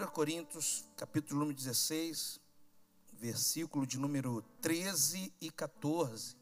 1 0.00 0.06
Coríntios, 0.12 0.86
capítulo 0.96 1.40
número 1.40 1.58
16, 1.58 2.40
versículo 3.12 3.86
de 3.86 3.98
número 3.98 4.40
13 4.62 5.30
e 5.38 5.50
14. 5.50 6.36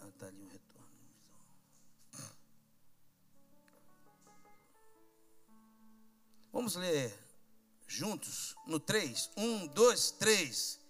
Ah, 0.00 0.08
está 0.08 0.26
ali 0.26 0.42
o 0.42 0.48
retorno. 0.48 0.88
Vamos 6.52 6.74
ler 6.74 7.16
juntos 7.86 8.56
no 8.66 8.80
3. 8.80 9.30
1, 9.36 9.68
2, 9.68 10.10
3. 10.10 10.80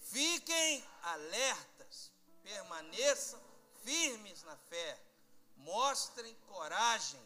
Fiquem 0.00 0.84
alertas, 1.00 2.10
permaneçam 2.42 3.40
firmes 3.84 4.42
na 4.42 4.56
fé, 4.56 5.00
mostrem 5.58 6.34
coragem, 6.48 7.20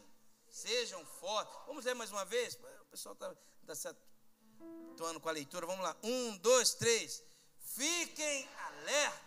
sejam 0.49 1.05
fortes. 1.05 1.55
Vamos 1.65 1.85
ler 1.85 1.93
mais 1.93 2.11
uma 2.11 2.25
vez? 2.25 2.55
O 2.81 2.85
pessoal 2.85 3.13
está 3.13 3.35
tá 3.65 3.75
se 3.75 3.87
atuando 3.87 5.19
com 5.19 5.29
a 5.29 5.31
leitura. 5.31 5.65
Vamos 5.65 5.83
lá. 5.83 5.95
Um, 6.03 6.37
dois, 6.37 6.73
três. 6.73 7.23
Fiquem 7.59 8.49
alertas, 8.65 9.19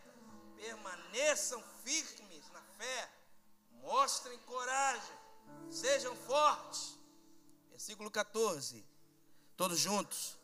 permaneçam 0.57 1.63
firmes 1.85 2.51
na 2.51 2.63
fé, 2.77 3.11
mostrem 3.81 4.39
coragem, 4.41 5.17
sejam 5.71 6.15
fortes. 6.17 6.99
Versículo 7.71 8.11
14. 8.11 8.85
Todos 9.57 9.79
juntos. 9.79 10.37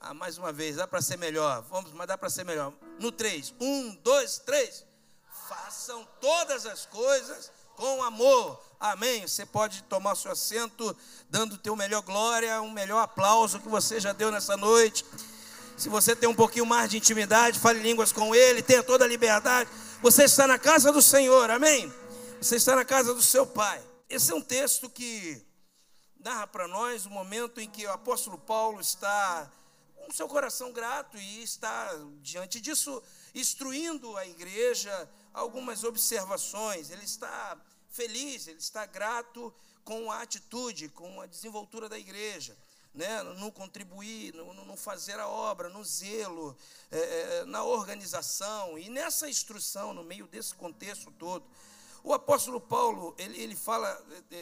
Ah, 0.00 0.12
mais 0.12 0.36
uma 0.36 0.52
vez, 0.52 0.76
dá 0.76 0.86
para 0.86 1.00
ser 1.00 1.16
melhor. 1.16 1.62
Vamos, 1.62 1.92
mas 1.92 2.08
dá 2.08 2.18
para 2.18 2.28
ser 2.28 2.44
melhor. 2.44 2.72
No 2.98 3.12
3. 3.12 3.54
1, 3.60 3.94
2, 3.96 4.38
3. 4.40 4.84
Façam 5.48 6.04
todas 6.20 6.66
as 6.66 6.84
coisas 6.86 7.52
com 7.76 8.02
amor. 8.02 8.60
Amém. 8.78 9.26
Você 9.26 9.46
pode 9.46 9.82
tomar 9.84 10.16
seu 10.16 10.32
assento, 10.32 10.96
dando 11.30 11.54
o 11.54 11.58
teu 11.58 11.76
melhor 11.76 12.02
glória, 12.02 12.60
um 12.60 12.70
melhor 12.70 13.00
aplauso 13.00 13.60
que 13.60 13.68
você 13.68 14.00
já 14.00 14.12
deu 14.12 14.30
nessa 14.30 14.56
noite. 14.56 15.04
Se 15.76 15.88
você 15.88 16.14
tem 16.14 16.28
um 16.28 16.34
pouquinho 16.34 16.66
mais 16.66 16.90
de 16.90 16.96
intimidade, 16.96 17.58
fale 17.58 17.80
línguas 17.80 18.12
com 18.12 18.34
Ele, 18.34 18.62
tenha 18.62 18.82
toda 18.82 19.04
a 19.04 19.08
liberdade. 19.08 19.70
Você 20.00 20.24
está 20.24 20.46
na 20.46 20.58
casa 20.58 20.92
do 20.92 21.00
Senhor, 21.00 21.50
amém? 21.50 21.92
Você 22.40 22.56
está 22.56 22.74
na 22.74 22.84
casa 22.84 23.14
do 23.14 23.22
seu 23.22 23.46
Pai. 23.46 23.82
Esse 24.08 24.32
é 24.32 24.34
um 24.34 24.42
texto 24.42 24.90
que 24.90 25.40
narra 26.18 26.46
para 26.46 26.68
nós 26.68 27.06
o 27.06 27.10
momento 27.10 27.60
em 27.60 27.68
que 27.68 27.86
o 27.86 27.90
apóstolo 27.92 28.38
Paulo 28.38 28.80
está 28.80 29.50
com 29.96 30.12
seu 30.12 30.28
coração 30.28 30.72
grato 30.72 31.16
e 31.16 31.42
está, 31.42 31.90
diante 32.20 32.60
disso, 32.60 33.02
instruindo 33.34 34.16
a 34.16 34.26
igreja 34.26 35.08
algumas 35.32 35.84
observações. 35.84 36.90
Ele 36.90 37.04
está 37.04 37.56
feliz, 37.92 38.48
ele 38.48 38.58
está 38.58 38.84
grato 38.86 39.54
com 39.84 40.10
a 40.10 40.22
atitude, 40.22 40.88
com 40.88 41.20
a 41.20 41.26
desenvoltura 41.26 41.88
da 41.88 41.98
igreja. 41.98 42.56
Né, 42.94 43.22
no 43.22 43.50
contribuir, 43.50 44.34
no, 44.34 44.52
no 44.52 44.76
fazer 44.76 45.18
a 45.18 45.26
obra, 45.26 45.70
no 45.70 45.82
zelo, 45.82 46.54
é, 46.90 46.98
é, 46.98 47.44
na 47.46 47.64
organização 47.64 48.78
e 48.78 48.90
nessa 48.90 49.30
instrução, 49.30 49.94
no 49.94 50.04
meio 50.04 50.26
desse 50.26 50.54
contexto 50.54 51.10
todo. 51.12 51.42
O 52.04 52.12
apóstolo 52.12 52.60
Paulo, 52.60 53.14
ele, 53.16 53.40
ele 53.40 53.56
fala 53.56 53.88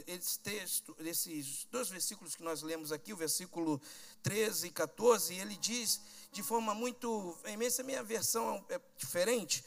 esse 0.05 0.37
texto, 0.41 0.97
esses 0.99 1.65
dois 1.71 1.89
versículos 1.91 2.35
que 2.35 2.43
nós 2.43 2.61
lemos 2.61 2.91
aqui, 2.91 3.13
o 3.13 3.17
versículo 3.17 3.81
13 4.21 4.67
e 4.67 4.71
14, 4.73 5.33
ele 5.33 5.57
diz 5.57 6.01
de 6.33 6.43
forma 6.43 6.75
muito 6.75 7.39
imensa, 7.47 7.85
minha 7.85 8.03
versão 8.03 8.65
é 8.69 8.81
diferente, 8.97 9.65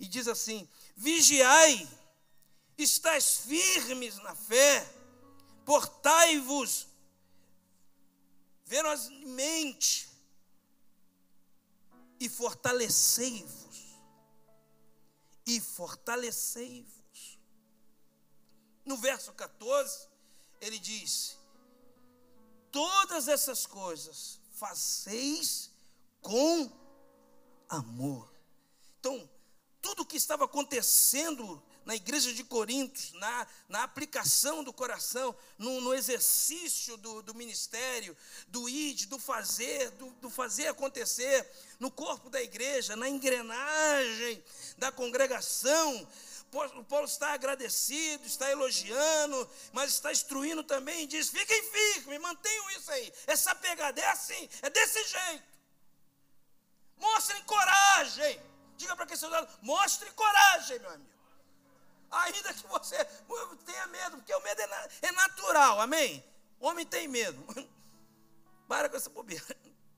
e 0.00 0.08
diz 0.08 0.26
assim: 0.26 0.68
Vigiai, 0.96 1.88
estáis 2.82 3.38
firmes 3.38 4.16
na 4.16 4.34
fé, 4.34 4.84
portai-vos 5.64 6.88
verosamente 8.64 10.08
e 12.18 12.28
fortalecei-vos. 12.28 13.74
E 15.46 15.60
fortalecei-vos 15.60 16.94
no 18.84 18.96
verso 18.96 19.32
14, 19.32 20.08
ele 20.60 20.78
diz: 20.78 21.38
Todas 22.70 23.28
essas 23.28 23.66
coisas 23.66 24.40
fazeis 24.52 25.70
com 26.20 26.70
amor. 27.68 28.30
Então, 29.00 29.28
tudo 29.80 30.02
o 30.02 30.06
que 30.06 30.16
estava 30.16 30.44
acontecendo 30.44 31.62
na 31.84 31.94
igreja 31.94 32.32
de 32.32 32.42
Corintos, 32.44 33.12
na, 33.14 33.46
na 33.68 33.82
aplicação 33.82 34.64
do 34.64 34.72
coração, 34.72 35.34
no, 35.58 35.80
no 35.80 35.94
exercício 35.94 36.96
do, 36.96 37.22
do, 37.22 37.34
ministério, 37.34 38.16
do 38.48 38.68
ir, 38.68 39.06
do 39.06 39.18
fazer, 39.18 39.90
do, 39.92 40.10
do 40.12 40.30
fazer 40.30 40.68
acontecer, 40.68 41.48
no 41.78 41.90
corpo 41.90 42.30
da 42.30 42.42
igreja, 42.42 42.96
na 42.96 43.08
engrenagem 43.08 44.42
da 44.78 44.90
congregação, 44.90 46.08
o 46.76 46.84
Paulo 46.84 47.06
está 47.06 47.32
agradecido, 47.32 48.24
está 48.26 48.50
elogiando, 48.50 49.50
mas 49.72 49.90
está 49.90 50.12
instruindo 50.12 50.62
também 50.62 51.06
diz: 51.06 51.28
fiquem 51.28 51.62
firmes, 51.70 52.20
mantenham 52.20 52.70
isso 52.70 52.90
aí. 52.92 53.12
Essa 53.26 53.54
pegada 53.56 54.00
é 54.00 54.08
assim, 54.10 54.48
é 54.62 54.70
desse 54.70 55.02
jeito. 55.04 55.44
Mostrem 56.96 57.42
coragem. 57.42 58.40
Diga 58.76 58.96
para 58.96 59.06
quem 59.06 59.16
seu 59.16 59.30
mostre 59.62 60.10
coragem, 60.12 60.78
meu 60.78 60.90
amigo. 60.90 61.13
Ainda 62.14 62.54
que 62.54 62.66
você 62.68 63.04
tenha 63.66 63.86
medo, 63.88 64.16
porque 64.18 64.32
o 64.34 64.40
medo 64.42 64.60
é, 64.60 64.88
é 65.02 65.12
natural, 65.12 65.80
amém? 65.80 66.24
Homem 66.60 66.86
tem 66.86 67.08
medo. 67.08 67.44
Para 68.68 68.88
com 68.88 68.96
essa 68.96 69.10
bobeira. 69.10 69.44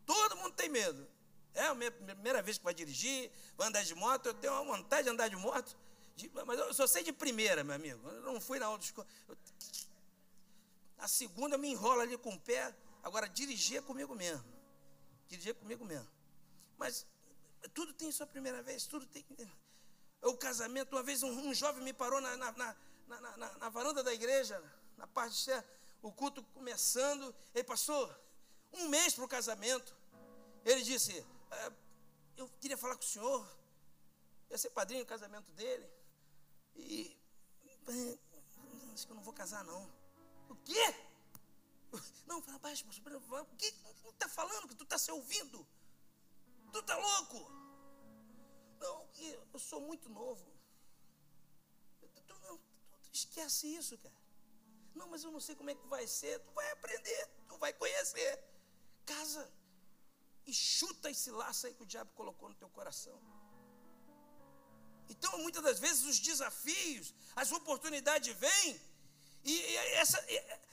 Todo 0.07 0.37
mundo 0.37 0.55
tem 0.55 0.69
medo. 0.69 1.07
É 1.55 1.67
a 1.67 1.75
minha 1.75 1.91
primeira 1.91 2.43
vez 2.43 2.59
que 2.59 2.65
vai 2.65 2.75
dirigir, 2.75 3.31
vai 3.57 3.69
andar 3.69 3.83
de 3.83 3.95
moto, 3.95 4.27
eu 4.27 4.35
tenho 4.35 4.53
uma 4.53 4.77
vontade 4.77 5.05
de 5.05 5.11
andar 5.11 5.29
de 5.29 5.37
moto. 5.37 5.77
De, 6.17 6.31
mas 6.47 6.59
eu 6.59 6.73
só 6.73 6.87
sei 6.87 7.03
de 7.03 7.13
primeira, 7.13 7.63
meu 7.63 7.75
amigo. 7.75 8.09
Eu 8.09 8.23
não 8.23 8.41
fui 8.41 8.59
na 8.59 8.67
autoescola. 8.67 9.07
A 10.99 11.09
segunda 11.09 11.59
me 11.59 11.69
enrola 11.69 12.03
ali 12.03 12.17
com 12.17 12.35
o 12.35 12.41
pé. 12.41 12.75
Agora, 13.03 13.29
dirigir 13.29 13.79
é 13.79 13.83
comigo 13.83 14.15
mesmo. 14.15 14.45
Dirigir 15.29 15.51
é 15.51 15.55
comigo 15.55 15.85
mesmo. 15.85 16.09
Mas 16.79 17.07
tudo 17.75 17.93
tem 17.93 18.11
sua 18.11 18.27
primeira 18.27 18.63
vez, 18.63 18.87
tudo 18.87 19.07
tem. 19.07 19.25
O 20.23 20.37
casamento, 20.37 20.93
uma 20.93 21.03
vez 21.03 21.23
um, 21.23 21.31
um 21.31 21.55
jovem 21.55 21.83
me 21.83 21.93
parou 21.93 22.21
na, 22.21 22.37
na, 22.37 22.53
na, 23.07 23.57
na, 23.59 23.69
varanda 23.69 24.03
da 24.03 24.13
igreja, 24.13 24.63
na 24.97 25.07
parte 25.07 25.35
de 25.35 25.43
ser, 25.43 25.65
o 26.03 26.11
culto 26.13 26.43
começando. 26.55 27.35
Ele 27.55 27.65
passou 27.65 28.13
um 28.73 28.89
mês 28.89 29.15
para 29.15 29.25
o 29.25 29.29
casamento. 29.29 29.95
Ele 30.65 30.83
disse: 30.83 31.25
é, 31.51 31.73
Eu 32.37 32.49
queria 32.61 32.77
falar 32.77 32.97
com 32.97 33.03
o 33.03 33.07
senhor. 33.07 33.47
Eu 34.49 34.55
ia 34.55 34.59
ser 34.59 34.71
padrinho 34.71 35.05
do 35.05 35.09
casamento 35.09 35.51
dele. 35.53 35.89
E. 36.75 37.17
Acho 38.93 39.07
que 39.07 39.13
eu 39.13 39.17
não 39.17 39.23
vou 39.23 39.35
casar, 39.35 39.63
não. 39.65 39.89
O 40.49 40.57
quê? 40.57 40.95
Não, 42.27 42.41
rapaz, 42.41 42.81
o 42.81 42.85
que 43.57 43.73
tu 44.03 44.11
está 44.11 44.29
falando? 44.29 44.69
Que 44.69 44.75
tu 44.75 44.85
está 44.85 44.99
se 44.99 45.11
ouvindo? 45.11 45.67
Tu 46.73 46.81
está 46.81 46.97
louco? 46.97 47.66
Não, 48.81 49.09
eu 49.53 49.59
sou 49.59 49.81
muito 49.81 50.09
novo. 50.09 50.45
Tu, 52.27 52.35
esquece 53.13 53.67
isso, 53.75 53.97
cara. 53.99 54.15
Não, 54.95 55.09
mas 55.09 55.25
eu 55.25 55.31
não 55.31 55.41
sei 55.41 55.55
como 55.55 55.71
é 55.71 55.75
que 55.75 55.87
vai 55.87 56.07
ser. 56.07 56.39
Tu 56.41 56.51
vai 56.53 56.71
aprender, 56.73 57.29
tu 57.49 57.59
vai 57.59 57.73
conhecer. 57.73 58.43
Casa 59.05 59.51
e 60.47 60.55
chuta 60.55 61.11
esse 61.11 61.31
laço 61.31 61.67
aí 61.67 61.75
que 61.75 61.83
o 61.83 61.87
diabo 61.95 62.11
colocou 62.15 62.49
no 62.49 62.55
teu 62.55 62.69
coração. 62.69 63.19
Então, 65.09 65.39
muitas 65.39 65.63
das 65.63 65.79
vezes, 65.79 66.05
os 66.05 66.19
desafios, 66.19 67.15
as 67.35 67.53
oportunidades 67.53 68.37
vêm, 68.37 68.81
e 69.45 69.77
essa, 70.03 70.25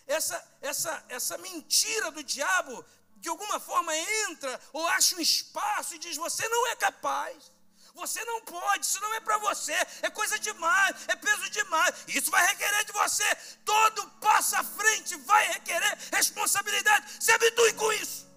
essa, 0.07 0.57
essa, 0.61 1.05
essa 1.07 1.37
mentira 1.37 2.11
do 2.11 2.23
diabo, 2.23 2.83
de 3.17 3.29
alguma 3.29 3.59
forma, 3.59 3.95
entra 3.95 4.59
ou 4.71 4.85
acha 4.87 5.15
um 5.15 5.19
espaço 5.19 5.95
e 5.95 5.99
diz: 5.99 6.17
Você 6.17 6.47
não 6.49 6.67
é 6.67 6.75
capaz. 6.75 7.51
Você 7.93 8.23
não 8.25 8.41
pode, 8.41 8.85
isso 8.85 8.99
não 8.99 9.13
é 9.13 9.19
para 9.19 9.37
você, 9.37 9.73
é 10.01 10.09
coisa 10.09 10.39
demais, 10.39 11.07
é 11.07 11.15
peso 11.15 11.49
demais. 11.51 12.05
Isso 12.07 12.31
vai 12.31 12.45
requerer 12.47 12.85
de 12.85 12.91
você. 12.91 13.23
Todo 13.63 14.09
passo 14.19 14.55
à 14.55 14.63
frente 14.63 15.15
vai 15.17 15.45
requerer 15.53 15.97
responsabilidade. 16.11 17.23
Se 17.23 17.31
habitue 17.31 17.73
com 17.73 17.91
isso. 17.93 18.27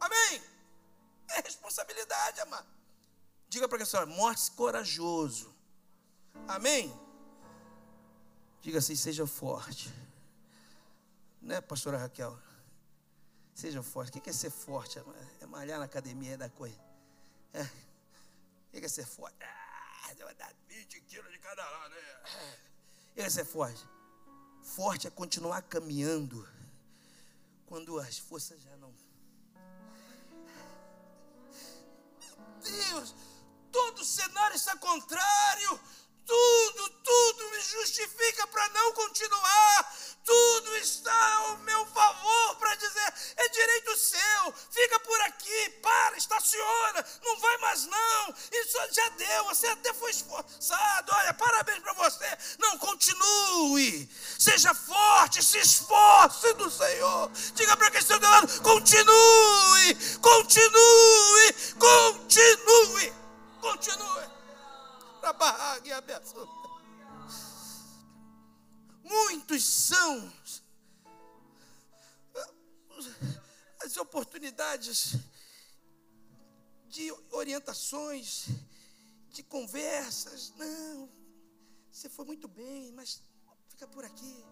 Amém? 0.00 0.42
É 1.30 1.40
responsabilidade, 1.42 2.40
amado. 2.40 2.66
Diga 3.48 3.68
para 3.68 3.82
a 3.82 3.86
senhora, 3.86 4.06
morte 4.06 4.50
corajoso. 4.50 5.54
Amém? 6.48 6.92
Diga 8.62 8.78
assim, 8.78 8.96
seja 8.96 9.26
forte. 9.26 9.92
Né, 11.40 11.60
pastora 11.60 11.98
Raquel? 11.98 12.36
Seja 13.54 13.82
forte. 13.82 14.16
O 14.16 14.20
que 14.20 14.30
é 14.30 14.32
ser 14.32 14.50
forte? 14.50 15.00
É 15.40 15.46
malhar 15.46 15.78
na 15.78 15.84
academia 15.84 16.36
da 16.36 16.48
coisa. 16.48 16.78
É. 17.52 17.91
O 18.72 18.80
que 18.80 18.86
é 18.86 18.88
ser 18.88 19.06
forte? 19.06 19.36
Ah, 19.42 20.14
vai 20.24 20.34
dar 20.34 20.52
20 20.66 21.00
quilos 21.02 21.30
de 21.30 21.38
cada 21.38 21.62
lado. 21.68 21.94
Né? 21.94 22.58
Esse 23.16 23.42
é 23.42 23.44
forte. 23.44 23.86
Forte 24.62 25.06
é 25.06 25.10
continuar 25.10 25.60
caminhando 25.62 26.48
quando 27.66 27.98
as 27.98 28.16
forças 28.16 28.62
já 28.62 28.74
não. 28.76 28.94
Deus, 32.62 33.14
todo 33.70 34.04
cenário 34.04 34.56
está 34.56 34.74
contrário. 34.76 35.80
Tudo, 36.24 36.90
tudo 37.02 37.50
me 37.50 37.60
justifica 37.60 38.46
para 38.46 38.68
não 38.70 38.94
continuar. 38.94 39.81
De 79.30 79.42
conversas. 79.42 80.52
Não, 80.56 81.08
você 81.90 82.08
foi 82.08 82.24
muito 82.24 82.48
bem, 82.48 82.90
mas 82.92 83.20
fica 83.68 83.86
por 83.86 84.04
aqui. 84.04 84.44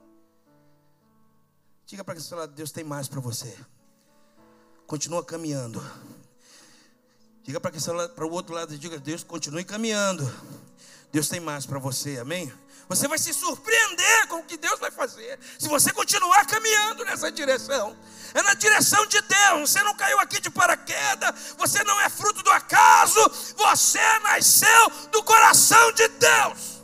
Diga 1.86 2.04
para 2.04 2.14
quem 2.14 2.22
está 2.22 2.36
lado, 2.36 2.52
Deus 2.52 2.70
tem 2.70 2.84
mais 2.84 3.08
para 3.08 3.20
você. 3.20 3.56
Continua 4.86 5.24
caminhando. 5.24 5.80
Diga 7.42 7.58
para 7.60 7.70
quem 7.70 7.80
para 8.14 8.26
o 8.26 8.30
outro 8.30 8.54
lado, 8.54 8.76
diga, 8.78 8.98
Deus 8.98 9.24
continue 9.24 9.64
caminhando. 9.64 10.24
Deus 11.10 11.28
tem 11.28 11.40
mais 11.40 11.66
para 11.66 11.78
você, 11.78 12.18
amém? 12.18 12.52
Você 12.88 13.08
vai 13.08 13.18
se 13.18 13.32
surpreender 13.32 14.28
com 14.28 14.40
o 14.40 14.44
que 14.44 14.56
Deus 14.56 14.78
vai 14.78 14.90
fazer. 14.90 15.38
Se 15.58 15.68
você 15.68 15.92
continuar 15.92 16.46
caminhando 16.46 17.04
nessa 17.04 17.32
direção. 17.32 17.96
É 18.34 18.42
na 18.42 18.54
direção 18.54 19.04
de 19.06 19.20
Deus. 19.20 19.70
Você 19.70 19.82
não 19.82 19.94
caiu 19.94 20.18
aqui 20.20 20.40
de 20.40 20.50
paraquedas. 20.50 21.54
Você 21.58 21.82
não 21.84 22.00
é 22.00 22.08
fruto 22.08 22.42
do 22.42 22.50
acaso. 22.50 23.20
Você 23.56 24.18
nasceu 24.20 24.90
do 25.10 25.22
coração 25.22 25.92
de 25.92 26.08
Deus. 26.08 26.82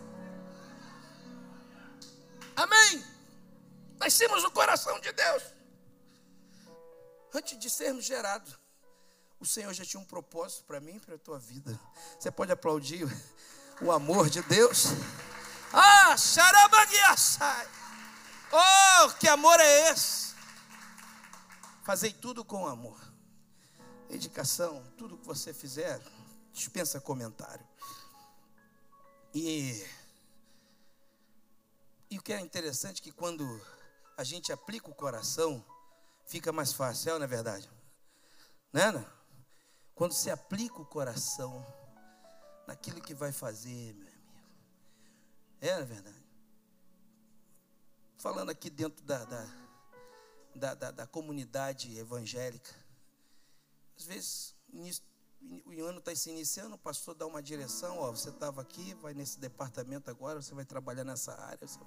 Amém? 2.57 3.05
Nascemos 3.99 4.43
do 4.43 4.51
coração 4.51 4.99
de 5.01 5.13
Deus. 5.13 5.43
Antes 7.35 7.59
de 7.59 7.69
sermos 7.69 8.05
gerados, 8.05 8.59
o 9.39 9.45
Senhor 9.45 9.73
já 9.75 9.85
tinha 9.85 10.01
um 10.01 10.05
propósito 10.05 10.65
para 10.65 10.81
mim 10.81 10.97
e 10.97 11.01
para 11.01 11.17
a 11.17 11.19
tua 11.19 11.39
vida. 11.39 11.79
Você 12.19 12.31
pode 12.31 12.51
aplaudir 12.51 13.07
o 13.81 13.93
amor 13.93 14.31
de 14.31 14.41
Deus? 14.43 14.87
Ah, 15.73 16.17
xarabaguiaçai. 16.17 17.69
Oh, 18.51 19.11
que 19.19 19.29
amor 19.29 19.59
é 19.61 19.91
esse? 19.91 20.35
Fazei 21.87 22.13
tudo 22.13 22.45
com 22.45 22.67
amor. 22.67 23.01
Dedicação, 24.09 24.83
tudo 24.99 25.17
que 25.17 25.25
você 25.25 25.55
fizer, 25.55 26.03
dispensa 26.53 27.01
comentário. 27.01 27.65
E, 29.33 29.87
e 32.11 32.19
o 32.19 32.23
que 32.23 32.33
é 32.33 32.41
interessante 32.41 33.01
é 33.01 33.05
que 33.05 33.13
quando 33.13 33.45
a 34.17 34.25
gente 34.25 34.53
aplica 34.53 34.91
o 34.91 34.95
coração, 34.97 35.65
fica 36.27 36.51
mais 36.53 36.73
fácil, 36.73 37.13
é, 37.13 37.19
não 37.19 37.25
é 37.25 37.29
verdade? 37.29 37.71
Não 38.73 38.83
é? 38.83 39.07
Quando 39.95 40.13
se 40.13 40.29
aplica 40.29 40.83
o 40.83 40.87
coração 40.87 41.65
naquilo 42.67 43.01
que 43.01 43.15
vai 43.15 43.31
fazer, 43.31 43.95
meu 43.95 44.09
é, 45.61 45.69
é 45.69 45.85
verdade. 45.85 46.27
Falando 48.19 48.51
aqui 48.51 48.71
dentro 48.71 49.05
da, 49.05 49.25
da, 49.25 49.66
da, 50.57 50.75
da, 50.75 50.91
da 50.91 51.07
comunidade 51.07 51.97
evangélica. 51.99 52.75
Às 53.99 54.05
vezes, 54.05 54.55
o 55.65 55.85
ano 55.85 55.99
está 55.99 56.15
se 56.15 56.31
iniciando, 56.31 56.75
o 56.75 56.79
pastor 56.79 57.15
dá 57.15 57.27
uma 57.27 57.43
direção, 57.43 57.99
ó, 57.99 58.11
você 58.11 58.31
estava 58.31 58.61
aqui, 58.61 58.95
vai 58.95 59.15
nesse 59.15 59.39
departamento 59.39 60.11
agora, 60.11 60.41
você 60.43 60.55
vai 60.55 60.65
trabalhar 60.65 61.05
nessa 61.05 61.33
área. 61.41 61.67
Você... 61.67 61.79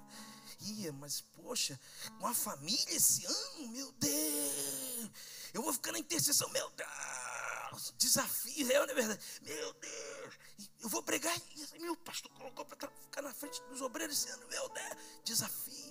Ia, 0.60 0.92
mas 0.92 1.20
poxa, 1.20 1.78
uma 2.18 2.34
família 2.34 2.94
esse 2.94 3.24
ano, 3.26 3.68
meu 3.68 3.92
Deus! 3.92 5.10
Eu 5.52 5.62
vou 5.62 5.72
ficar 5.72 5.92
na 5.92 5.98
intercessão, 5.98 6.48
meu 6.50 6.70
Deus! 6.70 7.94
Desafio, 7.98 8.70
é, 8.72 8.74
não 8.74 8.84
é 8.84 8.94
verdade? 8.94 9.20
Meu 9.42 9.72
Deus! 9.74 10.34
Eu 10.80 10.88
vou 10.88 11.02
pregar 11.02 11.36
e 11.74 11.78
meu 11.78 11.96
pastor 11.96 12.30
colocou 12.32 12.64
para 12.64 12.88
ficar 12.88 13.22
na 13.22 13.32
frente 13.32 13.62
dos 13.68 13.80
obreiros 13.80 14.16
esse 14.16 14.30
ano. 14.30 14.46
Meu 14.48 14.68
Deus, 14.68 14.96
desafios. 15.24 15.89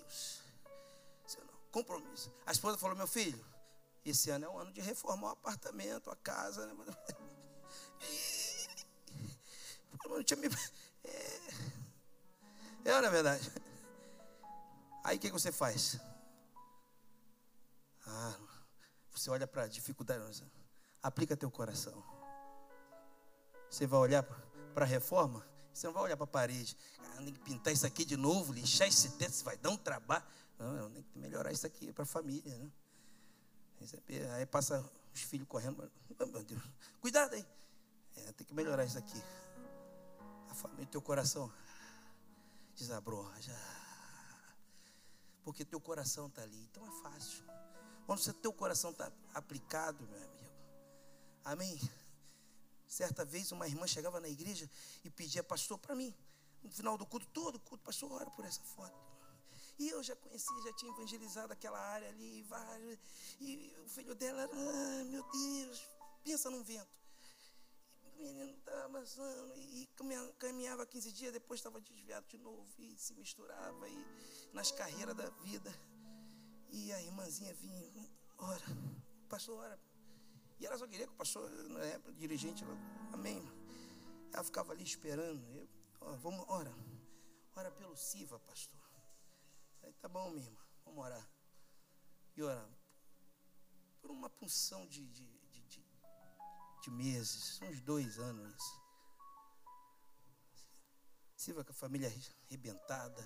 Compromisso. 1.71 2.31
A 2.45 2.51
esposa 2.51 2.77
falou: 2.77 2.95
Meu 2.95 3.07
filho, 3.07 3.43
esse 4.05 4.29
ano 4.29 4.45
é 4.45 4.49
um 4.49 4.57
ano 4.57 4.71
de 4.71 4.81
reformar 4.81 5.29
o 5.29 5.31
apartamento, 5.31 6.09
a 6.09 6.15
casa. 6.15 6.65
Né? 6.65 6.73
Não 10.09 10.23
tinha 10.23 10.39
me... 10.39 10.49
É, 12.85 12.89
é 12.89 13.01
na 13.01 13.07
é 13.07 13.09
verdade. 13.09 13.51
Aí 15.03 15.17
o 15.17 15.19
que 15.19 15.31
você 15.31 15.51
faz? 15.51 15.99
Ah, 18.05 18.35
você 19.11 19.29
olha 19.29 19.47
para 19.47 19.63
a 19.63 19.67
dificuldade, 19.67 20.43
aplica 21.01 21.37
teu 21.37 21.49
coração. 21.49 22.03
Você 23.69 23.85
vai 23.85 23.99
olhar 23.99 24.23
para 24.73 24.85
a 24.85 24.87
reforma, 24.87 25.45
você 25.73 25.87
não 25.87 25.93
vai 25.93 26.03
olhar 26.03 26.17
para 26.17 26.23
a 26.23 26.27
parede. 26.27 26.75
Ah, 26.99 27.17
tem 27.17 27.33
que 27.33 27.39
pintar 27.39 27.71
isso 27.71 27.85
aqui 27.85 28.03
de 28.03 28.17
novo, 28.17 28.51
lixar 28.51 28.87
esse 28.87 29.09
teto, 29.11 29.31
isso 29.31 29.43
vai 29.43 29.57
dar 29.57 29.69
um 29.69 29.77
trabalho. 29.77 30.23
Não, 30.59 30.91
tem 30.91 31.03
que 31.03 31.17
melhorar 31.17 31.53
isso 31.53 31.65
aqui 31.65 31.91
para 31.93 32.03
a 32.03 32.05
família. 32.05 32.53
Né? 32.57 32.71
Aí 34.35 34.45
passa 34.45 34.83
os 35.13 35.21
filhos 35.21 35.47
correndo. 35.47 35.89
Oh, 36.19 36.25
meu 36.25 36.43
Deus, 36.43 36.61
cuidado 36.99 37.33
aí. 37.33 37.45
É, 38.17 38.31
tem 38.33 38.45
que 38.45 38.53
melhorar 38.53 38.83
isso 38.83 38.97
aqui. 38.97 39.21
A 40.49 40.53
família, 40.53 40.85
teu 40.87 41.01
coração 41.01 41.51
desabroja. 42.75 43.55
Porque 45.43 45.63
teu 45.63 45.79
coração 45.79 46.27
está 46.27 46.41
ali. 46.41 46.61
Então 46.69 46.85
é 46.85 46.91
fácil. 47.03 47.43
Quando 48.05 48.19
o 48.19 48.33
teu 48.33 48.51
coração 48.51 48.91
está 48.91 49.11
aplicado, 49.33 50.05
meu 50.07 50.17
amigo. 50.17 50.51
Amém? 51.45 51.79
Certa 52.85 53.23
vez 53.23 53.51
uma 53.51 53.67
irmã 53.67 53.87
chegava 53.87 54.19
na 54.19 54.27
igreja 54.27 54.69
e 55.05 55.09
pedia 55.09 55.43
pastor 55.43 55.77
para 55.77 55.95
mim. 55.95 56.13
No 56.61 56.69
final 56.69 56.97
do 56.97 57.05
culto, 57.05 57.25
todo 57.27 57.59
culto, 57.59 57.83
pastor, 57.83 58.11
ora 58.11 58.29
por 58.31 58.43
essa 58.43 58.61
foto. 58.61 59.08
E 59.79 59.89
eu 59.89 60.03
já 60.03 60.15
conhecia, 60.15 60.61
já 60.61 60.73
tinha 60.73 60.91
evangelizado 60.91 61.53
aquela 61.53 61.79
área 61.79 62.09
ali, 62.09 62.45
e 63.39 63.73
o 63.85 63.89
filho 63.89 64.13
dela 64.13 64.41
era, 64.41 64.51
ah, 64.53 65.03
meu 65.05 65.23
Deus, 65.23 65.87
pensa 66.23 66.49
num 66.49 66.63
vento. 66.63 66.99
E 68.17 68.23
o 68.25 68.33
menino 68.33 68.57
estava 68.57 68.85
avançando 68.85 69.53
e 69.55 69.89
caminhava 70.37 70.85
15 70.85 71.11
dias, 71.13 71.31
depois 71.31 71.59
estava 71.59 71.79
desviado 71.79 72.27
de 72.27 72.37
novo 72.37 72.67
e 72.77 72.97
se 72.97 73.13
misturava 73.13 73.87
e 73.87 74.05
nas 74.53 74.71
carreiras 74.71 75.15
da 75.15 75.29
vida. 75.29 75.73
E 76.69 76.91
a 76.91 77.01
irmãzinha 77.01 77.53
vinha, 77.53 78.11
ora, 78.37 78.65
pastor, 79.29 79.57
ora 79.59 79.79
e 80.59 80.65
ela 80.65 80.77
só 80.77 80.85
queria 80.85 81.07
que 81.07 81.13
o 81.13 81.15
pastor, 81.15 81.49
na 81.69 81.79
época, 81.85 82.11
dirigente, 82.13 82.63
ela, 82.63 82.77
amém. 83.13 83.41
Ela 84.33 84.43
ficava 84.43 84.73
ali 84.73 84.83
esperando. 84.83 85.41
Eu, 85.55 85.69
ó, 86.01 86.13
vamos, 86.17 86.45
ora. 86.49 86.73
Ora 87.55 87.71
pelo 87.71 87.95
Siva, 87.95 88.37
pastor. 88.39 88.78
Aí 89.89 89.95
tá 89.95 90.07
bom, 90.07 90.29
minha 90.29 90.45
irmã, 90.45 90.59
vamos 90.85 91.03
orar. 91.03 91.27
E 92.37 92.43
ora, 92.43 92.63
por 93.99 94.11
uma 94.11 94.29
punção 94.29 94.85
de, 94.85 95.03
de, 95.07 95.25
de, 95.51 95.61
de, 95.63 95.83
de 96.83 96.91
meses, 96.91 97.59
uns 97.63 97.81
dois 97.81 98.19
anos 98.19 98.53
isso. 98.55 98.81
Siva 101.35 101.63
com 101.63 101.71
a 101.71 101.73
família 101.73 102.07
arrebentada, 102.47 103.19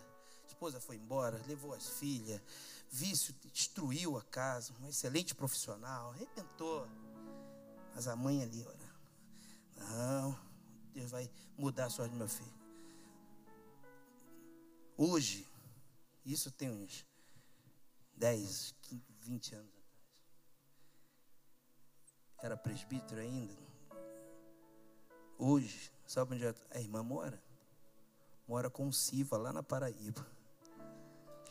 esposa 0.48 0.80
foi 0.80 0.96
embora, 0.96 1.44
levou 1.48 1.74
as 1.74 2.00
filhas, 2.00 2.42
vício 2.90 3.34
destruiu 3.52 4.18
a 4.18 4.24
casa, 4.24 4.74
um 4.80 4.88
excelente 4.88 5.36
profissional, 5.36 6.12
arrebentou. 6.12 6.88
Mas 7.94 8.08
a 8.08 8.16
mãe 8.16 8.42
ali 8.42 8.66
orando. 8.66 9.10
Não, 9.76 10.40
Deus 10.94 11.12
vai 11.12 11.30
mudar 11.58 11.88
a 11.88 11.90
sorte 11.90 12.12
do 12.12 12.18
meu 12.18 12.30
filho. 12.30 12.54
Hoje, 14.96 15.46
isso 16.26 16.52
tem 16.52 16.70
uns 16.70 17.06
10, 18.16 18.76
20 19.22 19.56
anos 19.56 19.72
atrás. 19.72 19.84
Era 22.40 22.58
presbítero 22.58 23.22
ainda. 23.22 23.54
Hoje, 25.38 25.92
sabe 26.06 26.36
onde 26.36 26.46
a 26.46 26.80
irmã 26.80 27.04
mora? 27.04 27.42
Mora 28.48 28.70
com 28.70 28.88
o 28.88 28.94
Siva 28.94 29.38
lá 29.38 29.52
na 29.52 29.64
Paraíba. 29.64 30.26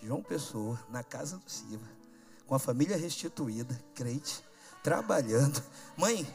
João 0.02 0.23
Pessoa, 0.23 0.85
na 0.88 1.05
casa 1.05 1.38
do 1.38 1.49
Silva, 1.49 1.87
com 2.47 2.55
a 2.55 2.59
família 2.59 2.97
restituída, 2.97 3.75
crente, 3.95 4.43
trabalhando. 4.83 5.62
Mãe, 5.97 6.26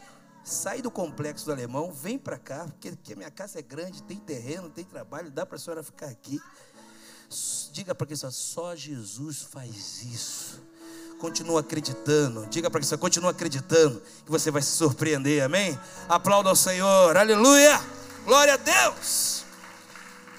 sai 0.42 0.80
do 0.80 0.90
complexo 0.90 1.44
do 1.44 1.52
alemão, 1.52 1.92
vem 1.92 2.18
para 2.18 2.38
cá, 2.38 2.64
porque, 2.64 2.92
porque 2.92 3.14
minha 3.14 3.30
casa 3.30 3.58
é 3.58 3.62
grande, 3.62 4.02
tem 4.02 4.18
terreno, 4.18 4.70
tem 4.70 4.84
trabalho, 4.84 5.30
dá 5.30 5.44
para 5.44 5.56
a 5.56 5.58
senhora 5.58 5.82
ficar 5.82 6.06
aqui. 6.06 6.40
Diga 7.72 7.94
para 7.94 8.06
quem 8.06 8.16
só 8.16 8.74
Jesus 8.74 9.42
faz 9.42 10.02
isso. 10.02 10.60
Continua 11.18 11.60
acreditando. 11.60 12.46
Diga 12.46 12.70
para 12.70 12.80
quem 12.80 12.98
continua 12.98 13.30
acreditando 13.30 14.00
que 14.24 14.30
você 14.30 14.50
vai 14.50 14.62
se 14.62 14.70
surpreender. 14.70 15.42
Amém? 15.42 15.78
Aplauda 16.08 16.48
ao 16.48 16.56
Senhor. 16.56 17.16
Aleluia. 17.16 17.80
Glória 18.24 18.54
a 18.54 18.56
Deus. 18.56 19.44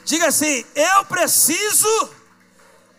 Diga 0.05 0.27
assim: 0.27 0.65
eu 0.75 1.05
preciso 1.05 2.09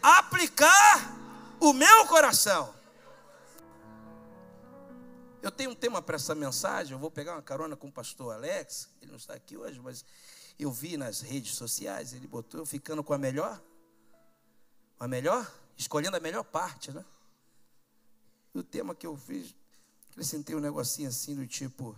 aplicar 0.03 1.17
o 1.59 1.73
meu 1.73 2.07
coração. 2.07 2.75
Eu 5.43 5.51
tenho 5.51 5.71
um 5.71 5.75
tema 5.75 6.03
para 6.03 6.17
essa 6.17 6.35
mensagem. 6.35 6.93
Eu 6.93 6.99
vou 6.99 7.11
pegar 7.11 7.33
uma 7.33 7.43
carona 7.43 7.77
com 7.77 7.89
o 7.89 7.93
pastor 7.93 8.35
Alex. 8.35 8.89
Ele 9.01 9.11
não 9.11 9.19
está 9.19 9.35
aqui 9.35 9.57
hoje, 9.57 9.81
mas 9.81 10.05
eu 10.59 10.71
vi 10.71 10.97
nas 10.97 11.21
redes 11.21 11.55
sociais. 11.55 12.13
Ele 12.13 12.27
botou 12.27 12.65
ficando 12.67 13.03
com 13.03 13.13
a 13.15 13.19
melhor. 13.19 13.61
A 15.01 15.09
melhor? 15.09 15.51
Escolhendo 15.79 16.19
a 16.19 16.21
melhor 16.21 16.45
parte, 16.45 16.93
né? 16.93 17.03
E 18.55 18.59
o 18.59 18.63
tema 18.63 18.95
que 18.95 19.07
eu 19.07 19.17
fiz, 19.17 19.55
acrescentei 20.11 20.55
um 20.55 20.61
negocinho 20.61 21.09
assim 21.09 21.35
do 21.35 21.47
tipo: 21.47 21.97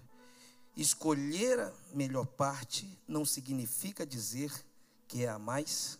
escolher 0.76 1.58
a 1.58 1.72
melhor 1.92 2.26
parte 2.26 2.96
não 3.08 3.24
significa 3.24 4.06
dizer 4.06 4.52
que 5.08 5.24
é 5.24 5.28
a 5.28 5.38
mais 5.38 5.98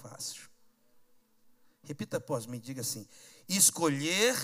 fácil. 0.00 0.48
Repita 1.82 2.18
após 2.18 2.46
mim, 2.46 2.60
diga 2.60 2.82
assim: 2.82 3.04
escolher 3.48 4.36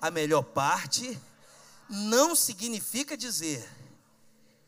a 0.00 0.10
melhor 0.10 0.42
parte 0.42 1.16
não 1.88 2.34
significa 2.34 3.16
dizer 3.16 3.64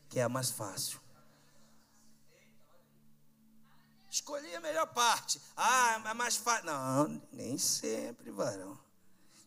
que 0.07 0.19
é 0.19 0.23
a 0.23 0.29
mais 0.29 0.49
fácil. 0.49 0.99
Escolhi 4.09 4.55
a 4.55 4.59
melhor 4.59 4.87
parte. 4.87 5.39
Ah, 5.55 6.01
é 6.05 6.13
mais 6.13 6.35
fácil. 6.35 6.65
Não, 6.65 7.21
nem 7.31 7.57
sempre, 7.57 8.31
varão. 8.31 8.77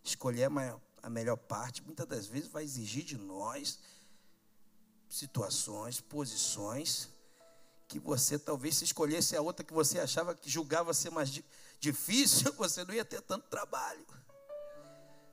Escolher 0.05 0.45
a, 0.45 0.51
maior, 0.51 0.81
a 1.03 1.11
melhor 1.11 1.37
parte, 1.37 1.83
muitas 1.83 2.07
das 2.07 2.27
vezes, 2.27 2.49
vai 2.49 2.63
exigir 2.63 3.05
de 3.05 3.17
nós 3.17 3.79
situações, 5.09 6.01
posições, 6.01 7.09
que 7.89 7.99
você 7.99 8.39
talvez 8.39 8.77
se 8.77 8.85
escolhesse 8.85 9.37
a 9.37 9.43
outra 9.43 9.65
que 9.65 9.75
você 9.75 10.01
achava 10.01 10.35
que 10.35 10.49
julgava 10.49 10.95
ser 10.95 11.11
mais 11.11 11.43
difícil, 11.79 12.53
você 12.57 12.85
não 12.85 12.95
ia 12.95 13.05
ter 13.05 13.21
tanto 13.21 13.49
trabalho. 13.49 14.07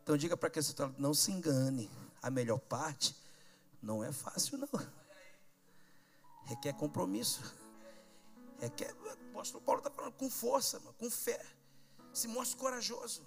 Então 0.03 0.17
diga 0.17 0.35
para 0.35 0.49
que 0.49 0.61
você 0.61 0.73
não 0.97 1.13
se 1.13 1.31
engane. 1.31 1.89
A 2.21 2.29
melhor 2.29 2.59
parte 2.59 3.15
não 3.81 4.03
é 4.03 4.11
fácil, 4.11 4.57
não. 4.57 4.67
Requer 6.45 6.73
compromisso. 6.73 7.41
Requer, 8.59 8.93
o 8.93 9.09
apóstolo 9.09 9.63
Paulo 9.63 9.79
está 9.79 9.89
falando 9.89 10.13
com 10.13 10.29
força, 10.29 10.79
com 10.97 11.09
fé. 11.09 11.43
Se 12.13 12.27
mostre 12.27 12.57
corajoso. 12.57 13.25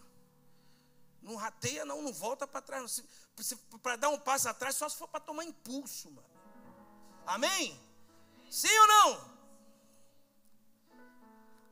Não 1.22 1.36
rateia, 1.36 1.84
não, 1.84 2.02
não 2.02 2.12
volta 2.12 2.46
para 2.46 2.60
trás. 2.60 3.02
Para 3.82 3.96
dar 3.96 4.08
um 4.10 4.18
passo 4.18 4.48
atrás, 4.48 4.76
só 4.76 4.88
se 4.88 4.96
for 4.96 5.08
para 5.08 5.20
tomar 5.20 5.44
impulso, 5.44 6.10
mano. 6.10 6.28
Amém? 7.26 7.80
Sim 8.50 8.76
ou 8.78 8.86
não? 8.88 9.32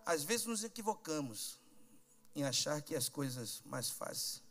Às 0.06 0.22
vezes 0.22 0.46
nos 0.46 0.64
equivocamos 0.64 1.60
em 2.34 2.44
achar 2.44 2.80
que 2.80 2.94
as 2.94 3.08
coisas 3.08 3.60
mais 3.64 3.90
fáceis 3.90 4.42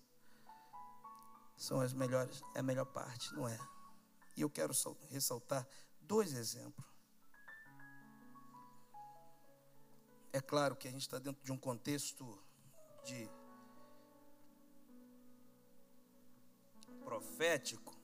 são 1.56 1.82
as 1.82 1.92
melhores, 1.92 2.42
é 2.56 2.60
a 2.60 2.64
melhor 2.64 2.86
parte, 2.86 3.34
não 3.34 3.48
é? 3.48 3.60
E 4.36 4.42
eu 4.42 4.50
quero 4.50 4.74
ressaltar 5.10 5.68
dois 6.02 6.34
exemplos. 6.34 6.89
É 10.32 10.40
claro 10.40 10.76
que 10.76 10.88
a 10.88 10.92
gente 10.92 11.02
está 11.02 11.18
dentro 11.18 11.44
de 11.44 11.52
um 11.52 11.58
contexto 11.58 12.40
de 13.04 13.28
profético, 17.04 17.98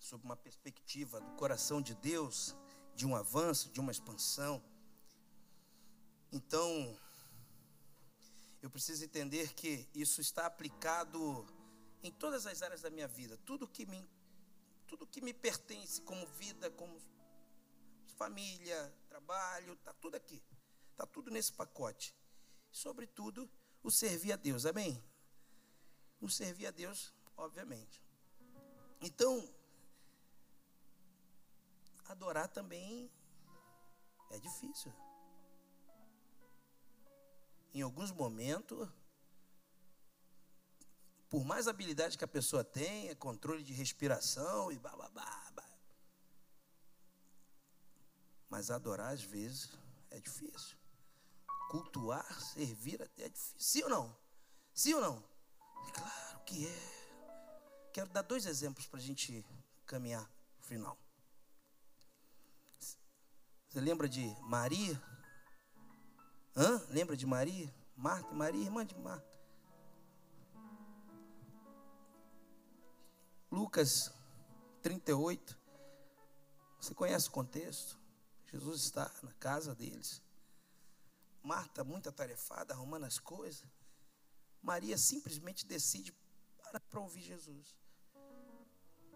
sob 0.00 0.24
uma 0.24 0.36
perspectiva 0.36 1.20
do 1.20 1.32
coração 1.32 1.82
de 1.82 1.94
Deus, 1.94 2.56
de 2.94 3.06
um 3.06 3.14
avanço, 3.14 3.70
de 3.70 3.80
uma 3.80 3.92
expansão. 3.92 4.64
Então, 6.32 6.98
eu 8.62 8.70
preciso 8.70 9.04
entender 9.04 9.52
que 9.52 9.86
isso 9.94 10.22
está 10.22 10.46
aplicado 10.46 11.46
em 12.02 12.10
todas 12.10 12.46
as 12.46 12.62
áreas 12.62 12.80
da 12.80 12.90
minha 12.90 13.06
vida. 13.06 13.36
Tudo 13.44 13.68
que 13.68 13.84
me, 13.84 14.08
tudo 14.86 15.06
que 15.06 15.20
me 15.20 15.34
pertence 15.34 16.00
como 16.00 16.26
vida, 16.26 16.70
como 16.70 16.98
família, 18.16 18.92
trabalho, 19.08 19.74
está 19.74 19.92
tudo 19.92 20.14
aqui. 20.16 20.42
Está 20.98 21.06
tudo 21.06 21.30
nesse 21.30 21.52
pacote. 21.52 22.12
Sobretudo, 22.72 23.48
o 23.84 23.90
servir 23.90 24.32
a 24.32 24.36
Deus. 24.36 24.66
Amém? 24.66 25.00
O 26.20 26.28
servir 26.28 26.66
a 26.66 26.72
Deus 26.72 27.14
obviamente. 27.36 28.02
Então, 29.00 29.48
adorar 32.06 32.48
também 32.48 33.08
é 34.32 34.40
difícil. 34.40 34.92
Em 37.72 37.80
alguns 37.80 38.10
momentos, 38.10 38.88
por 41.28 41.44
mais 41.44 41.68
habilidade 41.68 42.18
que 42.18 42.24
a 42.24 42.28
pessoa 42.28 42.64
tenha, 42.64 43.14
controle 43.14 43.62
de 43.62 43.72
respiração 43.72 44.72
e 44.72 44.78
bababá, 44.80 45.38
mas 48.50 48.70
adorar 48.70 49.12
às 49.12 49.22
vezes 49.22 49.70
é 50.10 50.18
difícil. 50.18 50.77
Cultuar, 51.68 52.40
servir 52.40 53.00
é 53.18 53.28
difícil. 53.28 53.56
Sim 53.58 53.82
ou 53.84 53.90
não? 53.90 54.16
Sim 54.72 54.94
ou 54.94 55.00
não? 55.00 55.22
Claro 55.92 56.40
que 56.46 56.66
é. 56.66 57.90
Quero 57.92 58.10
dar 58.10 58.22
dois 58.22 58.46
exemplos 58.46 58.86
para 58.86 58.98
a 58.98 59.02
gente 59.02 59.44
caminhar 59.84 60.24
para 60.24 60.60
o 60.60 60.66
final. 60.66 60.98
Você 63.68 63.80
lembra 63.80 64.08
de 64.08 64.34
Maria? 64.42 65.00
Hã? 66.56 66.82
Lembra 66.88 67.16
de 67.16 67.26
Maria? 67.26 67.72
Marta, 67.94 68.32
Maria, 68.32 68.64
irmã 68.64 68.86
de 68.86 68.96
Marta. 68.96 69.38
Lucas 73.50 74.12
38. 74.82 75.58
Você 76.80 76.94
conhece 76.94 77.28
o 77.28 77.32
contexto? 77.32 77.98
Jesus 78.50 78.84
está 78.84 79.10
na 79.22 79.32
casa 79.34 79.74
deles. 79.74 80.22
Marta, 81.48 81.82
muito 81.82 82.10
atarefada, 82.10 82.74
arrumando 82.74 83.04
as 83.04 83.18
coisas. 83.18 83.66
Maria 84.60 84.98
simplesmente 84.98 85.64
decide 85.64 86.12
parar 86.62 86.80
para 86.80 87.00
ouvir 87.00 87.22
Jesus. 87.22 87.74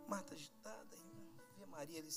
Marta 0.08 0.32
agitada, 0.32 0.96
vê 1.58 1.66
Maria 1.66 1.98
ali. 1.98 2.10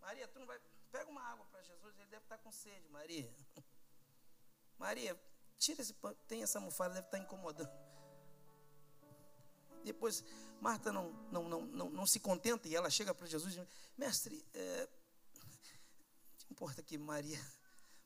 Maria, 0.00 0.26
tu 0.26 0.38
não 0.38 0.46
vai. 0.46 0.58
Pega 0.90 1.10
uma 1.10 1.22
água 1.22 1.44
para 1.50 1.60
Jesus, 1.62 1.98
ele 1.98 2.08
deve 2.08 2.24
estar 2.24 2.38
com 2.38 2.50
sede, 2.50 2.88
Maria. 2.88 3.30
Maria, 4.78 5.22
tira 5.58 5.82
esse 5.82 5.92
pano, 5.92 6.16
tem 6.26 6.42
essa 6.42 6.58
almofada, 6.58 6.94
deve 6.94 7.08
estar 7.08 7.18
incomodando. 7.18 7.70
Depois, 9.84 10.24
Marta 10.62 10.90
não, 10.90 11.12
não, 11.30 11.46
não, 11.46 11.66
não, 11.66 11.90
não 11.90 12.06
se 12.06 12.18
contenta 12.18 12.66
e 12.66 12.74
ela 12.74 12.88
chega 12.88 13.14
para 13.14 13.26
Jesus 13.26 13.54
e 13.54 13.60
diz: 13.60 13.68
Mestre, 13.98 14.42
é, 14.54 14.88
importa 16.50 16.82
que 16.82 16.96
Maria, 16.96 17.38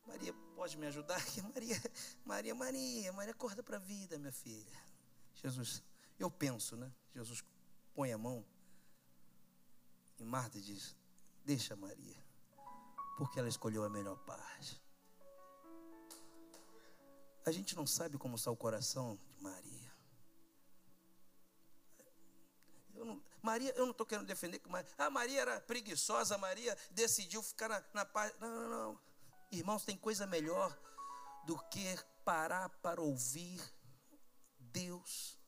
Maria 0.06 0.32
pode 0.54 0.76
me 0.76 0.86
ajudar? 0.86 1.20
Maria, 1.54 1.82
Maria, 2.24 2.54
Maria, 2.54 3.12
Maria, 3.12 3.32
acorda 3.32 3.62
para 3.62 3.76
a 3.76 3.80
vida, 3.80 4.18
minha 4.18 4.32
filha. 4.32 4.78
Jesus, 5.34 5.82
eu 6.18 6.30
penso, 6.30 6.76
né? 6.76 6.92
Jesus 7.14 7.44
põe 7.94 8.12
a 8.12 8.18
mão 8.18 8.44
e 10.18 10.24
Marta 10.24 10.60
diz: 10.60 10.96
Deixa 11.44 11.76
Maria, 11.76 12.24
porque 13.16 13.38
ela 13.38 13.48
escolheu 13.48 13.84
a 13.84 13.88
melhor 13.88 14.16
parte. 14.24 14.82
A 17.46 17.52
gente 17.52 17.76
não 17.76 17.86
sabe 17.86 18.16
como 18.16 18.36
está 18.36 18.50
o 18.50 18.56
coração 18.56 19.18
de 19.36 19.42
Maria. 19.42 19.92
Eu 22.94 23.04
não, 23.04 23.22
Maria, 23.42 23.72
eu 23.76 23.84
não 23.84 23.90
estou 23.90 24.06
querendo 24.06 24.26
defender 24.26 24.58
que 24.58 24.68
Maria, 24.68 24.90
ah, 24.96 25.10
Maria 25.10 25.40
era 25.42 25.60
preguiçosa, 25.60 26.38
Maria 26.38 26.76
decidiu 26.90 27.42
ficar 27.42 27.68
na, 27.68 27.84
na 27.92 28.04
paz. 28.06 28.34
Não, 28.40 28.48
não, 28.48 28.68
não. 28.68 29.00
Irmãos, 29.64 29.82
tem 29.82 29.96
coisa 29.96 30.26
melhor 30.26 30.78
do 31.46 31.58
que 31.70 31.98
parar 32.22 32.68
para 32.82 33.00
ouvir 33.00 33.62
Deus. 34.60 35.38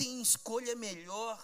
tem 0.00 0.22
escolha 0.22 0.74
melhor 0.74 1.38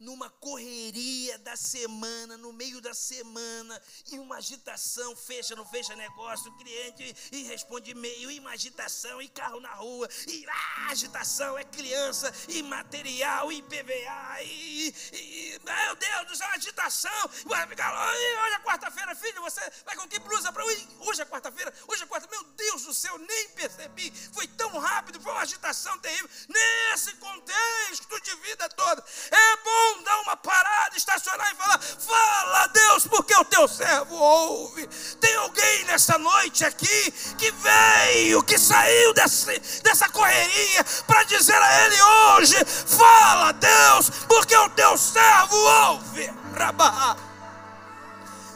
numa 0.00 0.30
correria 0.30 1.36
da 1.38 1.56
semana, 1.56 2.36
no 2.36 2.52
meio 2.52 2.80
da 2.80 2.94
semana, 2.94 3.80
e 4.12 4.18
uma 4.18 4.36
agitação, 4.36 5.16
fecha, 5.16 5.56
não 5.56 5.66
fecha 5.66 5.94
negócio, 5.96 6.52
cliente 6.56 7.16
e 7.32 7.42
responde 7.44 7.90
e-mail, 7.90 8.30
e 8.30 8.38
uma 8.38 8.50
agitação, 8.50 9.20
e 9.20 9.28
carro 9.28 9.60
na 9.60 9.74
rua, 9.74 10.08
e 10.26 10.46
ah, 10.48 10.90
agitação, 10.90 11.58
é 11.58 11.64
criança, 11.64 12.32
e 12.48 12.62
material, 12.62 13.50
e 13.50 13.60
PVA, 13.62 14.42
e, 14.44 14.94
e 15.12 15.60
meu 15.64 15.96
Deus 15.96 16.28
do 16.28 16.36
céu, 16.36 16.48
agitação, 16.48 17.30
hoje 17.46 18.54
é 18.54 18.58
quarta-feira, 18.60 19.14
filho, 19.16 19.42
você 19.42 19.60
vai 19.84 19.96
com 19.96 20.08
que 20.08 20.18
blusa 20.20 20.52
para 20.52 20.64
hoje? 20.64 20.88
Hoje 21.00 21.22
é 21.22 21.24
quarta-feira, 21.24 21.74
hoje 21.88 22.02
é 22.04 22.06
quarta, 22.06 22.28
meu 22.30 22.44
Deus 22.44 22.82
do 22.82 22.94
céu, 22.94 23.18
nem 23.18 23.48
percebi, 23.50 24.12
foi 24.32 24.46
tão 24.46 24.78
rápido, 24.78 25.20
foi 25.20 25.32
uma 25.32 25.42
agitação 25.42 25.98
terrível, 25.98 26.30
nesse 26.48 27.14
contexto 27.16 28.20
de 28.20 28.34
vida 28.36 28.68
toda, 28.68 29.04
é 29.30 29.56
bom 29.56 29.87
bom 29.94 30.02
dar 30.02 30.20
uma 30.20 30.36
parada, 30.36 30.96
estacionar 30.96 31.52
e 31.52 31.56
falar: 31.56 31.80
Fala, 31.80 32.66
Deus, 32.68 33.06
porque 33.06 33.34
o 33.34 33.44
teu 33.44 33.66
servo 33.68 34.14
ouve. 34.16 34.86
Tem 35.20 35.34
alguém 35.36 35.84
nessa 35.84 36.18
noite 36.18 36.64
aqui 36.64 37.10
que 37.38 37.50
veio, 37.50 38.42
que 38.42 38.58
saiu 38.58 39.14
desse, 39.14 39.58
dessa 39.82 40.08
correria 40.08 40.84
para 41.06 41.22
dizer 41.24 41.56
a 41.56 41.86
Ele 41.86 42.02
hoje: 42.02 42.56
Fala, 42.64 43.52
Deus, 43.52 44.10
porque 44.28 44.56
o 44.56 44.70
teu 44.70 44.96
servo 44.98 45.56
ouve. 45.56 46.30
Rabá. 46.56 47.16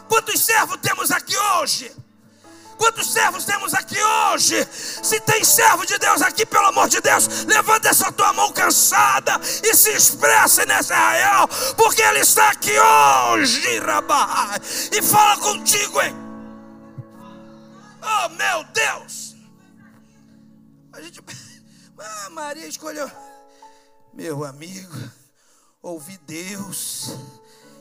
Quantos 0.09 0.41
servos 0.41 0.79
temos 0.83 1.11
aqui 1.11 1.37
hoje? 1.37 1.95
Quantos 2.77 3.13
servos 3.13 3.45
temos 3.45 3.73
aqui 3.75 4.03
hoje? 4.33 4.67
Se 4.73 5.21
tem 5.21 5.45
servo 5.45 5.87
de 5.87 5.99
Deus 5.99 6.23
aqui, 6.23 6.45
pelo 6.47 6.67
amor 6.67 6.89
de 6.89 7.01
Deus, 7.01 7.45
levanta 7.45 7.89
essa 7.89 8.11
tua 8.13 8.33
mão 8.33 8.53
cansada 8.53 9.41
e 9.63 9.75
se 9.75 9.91
expressa 9.91 10.65
nesse 10.65 10.93
arraial, 10.93 11.49
porque 11.77 12.03
Ele 12.03 12.21
está 12.21 12.51
aqui 12.51 12.73
hoje, 12.79 13.79
Rabá, 13.79 14.59
e 14.91 15.03
fala 15.03 15.39
contigo, 15.39 16.01
hein? 16.01 16.15
Oh, 18.03 18.29
meu 18.31 18.65
Deus! 18.73 19.37
A 20.93 21.01
gente. 21.01 21.21
Ah, 22.05 22.31
Maria 22.31 22.67
escolheu. 22.67 23.09
Meu 24.13 24.45
amigo, 24.45 24.93
ouvir 25.81 26.19
Deus 26.27 27.17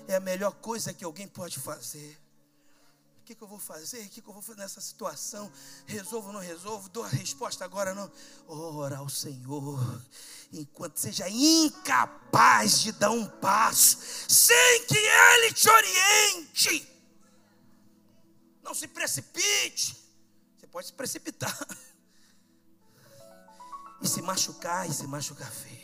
é 0.08 0.16
a 0.16 0.20
melhor 0.20 0.52
coisa 0.52 0.94
que 0.94 1.04
alguém 1.04 1.28
pode 1.28 1.60
fazer 1.60 2.20
que, 3.32 3.36
que 3.36 3.44
eu 3.44 3.48
vou 3.48 3.60
fazer? 3.60 4.06
O 4.06 4.10
que, 4.10 4.22
que 4.22 4.28
eu 4.28 4.34
vou 4.34 4.42
fazer 4.42 4.60
nessa 4.60 4.82
situação? 4.82 5.52
Resolvo 5.86 6.28
ou 6.28 6.34
não 6.34 6.40
resolvo? 6.42 6.90
Dou 6.90 7.04
a 7.04 7.08
resposta 7.08 7.64
agora 7.64 7.94
não. 7.94 8.12
Ora 8.48 8.98
ao 8.98 9.08
Senhor, 9.10 10.02
enquanto 10.52 10.98
seja 10.98 11.30
incapaz 11.30 12.82
de 12.82 12.92
dar 12.92 13.12
um 13.12 13.26
passo, 13.26 13.98
sem 14.28 14.86
que 14.86 14.98
Ele 14.98 15.54
te 15.54 15.70
oriente. 15.70 16.88
Não 18.62 18.74
se 18.74 18.88
precipite. 18.88 19.98
Você 20.58 20.68
pode 20.68 20.88
se 20.88 20.94
precipitar. 20.94 21.58
E 24.04 24.08
se 24.08 24.20
machucar, 24.20 24.90
e 24.90 24.92
se 24.92 25.06
machucar 25.06 25.52
feio. 25.52 25.81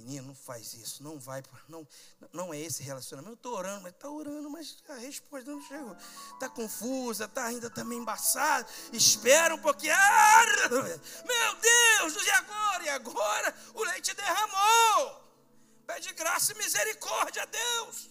Menino, 0.00 0.28
não 0.28 0.34
faz 0.34 0.72
isso, 0.72 1.02
não 1.02 1.18
vai, 1.18 1.42
não, 1.68 1.86
não 2.32 2.54
é 2.54 2.58
esse 2.58 2.82
relacionamento. 2.82 3.32
Eu 3.32 3.34
estou 3.34 3.54
orando, 3.54 3.82
mas 3.82 3.92
está 3.92 4.08
orando, 4.08 4.50
mas 4.50 4.82
a 4.88 4.94
resposta 4.94 5.50
não 5.50 5.60
chegou. 5.62 5.96
Está 6.32 6.48
confusa, 6.48 7.26
está 7.26 7.44
ainda 7.44 7.68
também 7.68 7.98
tá 7.98 8.02
embaçada. 8.02 8.68
Espera 8.92 9.54
um 9.54 9.58
pouquinho. 9.58 9.92
Ah, 9.94 10.68
meu 10.70 11.54
Deus, 11.60 12.26
e 12.26 12.30
agora? 12.30 12.84
E 12.84 12.88
agora 12.88 13.54
o 13.74 13.84
leite 13.84 14.14
derramou. 14.14 15.20
Pede 15.86 16.12
graça 16.14 16.52
e 16.52 16.56
misericórdia 16.56 17.42
a 17.42 17.46
Deus. 17.46 18.10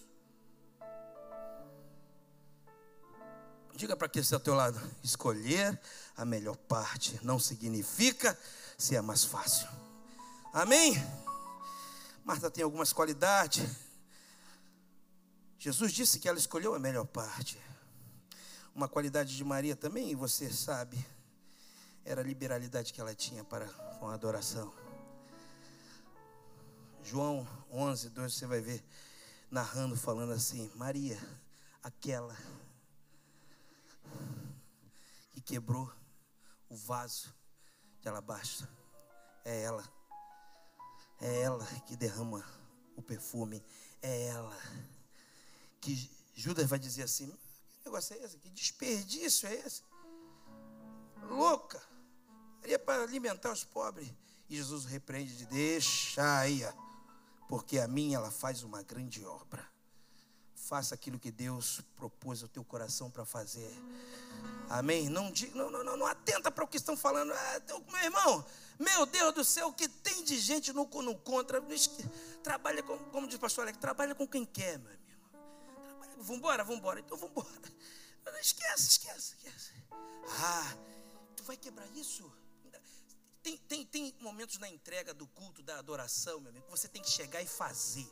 Diga 3.74 3.96
para 3.96 4.08
quem 4.08 4.22
está 4.22 4.36
ao 4.36 4.40
teu 4.40 4.54
lado: 4.54 4.80
escolher 5.02 5.80
a 6.16 6.24
melhor 6.24 6.56
parte 6.56 7.18
não 7.22 7.38
significa 7.38 8.38
ser 8.78 8.96
a 8.96 9.02
mais 9.02 9.24
fácil. 9.24 9.68
Amém? 10.52 10.94
Marta 12.30 12.48
tem 12.48 12.62
algumas 12.62 12.92
qualidades. 12.92 13.76
Jesus 15.58 15.90
disse 15.90 16.20
que 16.20 16.28
ela 16.28 16.38
escolheu 16.38 16.76
a 16.76 16.78
melhor 16.78 17.04
parte. 17.04 17.60
Uma 18.72 18.88
qualidade 18.88 19.36
de 19.36 19.42
Maria 19.42 19.74
também, 19.74 20.14
você 20.14 20.48
sabe, 20.48 21.04
era 22.04 22.20
a 22.20 22.24
liberalidade 22.24 22.92
que 22.92 23.00
ela 23.00 23.16
tinha 23.16 23.42
para 23.42 23.66
com 23.98 24.08
a 24.08 24.14
adoração. 24.14 24.72
João 27.02 27.44
11, 27.68 28.10
2, 28.10 28.32
você 28.32 28.46
vai 28.46 28.60
ver 28.60 28.80
narrando, 29.50 29.96
falando 29.96 30.32
assim: 30.32 30.70
Maria, 30.76 31.18
aquela 31.82 32.36
que 35.32 35.40
quebrou 35.40 35.92
o 36.68 36.76
vaso 36.76 37.34
de 38.00 38.08
alabastro, 38.08 38.68
é 39.44 39.62
ela 39.62 39.99
é 41.20 41.42
ela 41.42 41.64
que 41.86 41.96
derrama 41.96 42.44
o 42.96 43.02
perfume. 43.02 43.62
É 44.02 44.26
ela. 44.26 44.56
Que 45.80 46.10
Judas 46.34 46.68
vai 46.68 46.78
dizer 46.78 47.02
assim: 47.02 47.26
que 47.28 47.84
negócio 47.84 48.14
é 48.16 48.24
esse? 48.24 48.38
Que 48.38 48.48
desperdício 48.50 49.48
é 49.48 49.54
esse? 49.54 49.82
Louca. 51.28 51.82
Seria 52.60 52.78
para 52.78 53.02
alimentar 53.02 53.52
os 53.52 53.64
pobres. 53.64 54.12
E 54.48 54.56
Jesus 54.56 54.84
repreende 54.84 55.36
de 55.36 55.46
deixa 55.46 56.38
aí, 56.38 56.62
porque 57.48 57.78
a 57.78 57.86
minha 57.86 58.16
ela 58.16 58.30
faz 58.30 58.62
uma 58.62 58.82
grande 58.82 59.24
obra. 59.24 59.64
Faça 60.54 60.94
aquilo 60.94 61.18
que 61.18 61.30
Deus 61.30 61.80
propôs 61.96 62.42
ao 62.42 62.48
teu 62.48 62.64
coração 62.64 63.10
para 63.10 63.24
fazer. 63.24 63.72
Amém? 64.70 65.08
Não, 65.08 65.32
não, 65.52 65.70
não, 65.70 65.96
não, 65.96 66.06
atenta 66.06 66.48
para 66.48 66.62
o 66.62 66.68
que 66.68 66.76
estão 66.76 66.96
falando. 66.96 67.32
Ah, 67.32 67.62
meu 67.90 68.04
irmão, 68.04 68.46
meu 68.78 69.04
Deus 69.04 69.34
do 69.34 69.44
céu, 69.44 69.66
o 69.66 69.72
que 69.72 69.88
tem 69.88 70.22
de 70.22 70.38
gente 70.38 70.72
no, 70.72 70.84
no 70.84 71.16
contra? 71.16 71.60
Trabalha 72.40 72.80
com, 72.80 72.96
como 73.10 73.26
diz 73.26 73.36
o 73.36 73.40
pastor 73.40 73.62
Alex, 73.62 73.78
trabalha 73.78 74.14
com 74.14 74.28
quem 74.28 74.44
quer, 74.44 74.78
meu 74.78 74.92
amigo. 74.92 76.34
embora, 76.36 76.62
vamos 76.62 76.78
embora. 76.78 77.00
Então 77.00 77.18
vamos 77.18 77.32
embora. 77.32 77.50
Esquece, 78.40 78.90
esquece, 78.90 79.34
esquece. 79.34 79.72
Ah, 80.38 80.76
tu 81.36 81.42
vai 81.42 81.56
quebrar 81.56 81.88
isso? 81.96 82.32
Tem, 83.42 83.56
tem, 83.56 83.84
tem 83.84 84.14
momentos 84.20 84.58
na 84.58 84.68
entrega 84.68 85.12
do 85.12 85.26
culto, 85.26 85.62
da 85.64 85.78
adoração, 85.78 86.40
meu 86.40 86.50
amigo, 86.50 86.66
que 86.66 86.70
você 86.70 86.86
tem 86.86 87.02
que 87.02 87.10
chegar 87.10 87.42
e 87.42 87.46
fazer. 87.46 88.08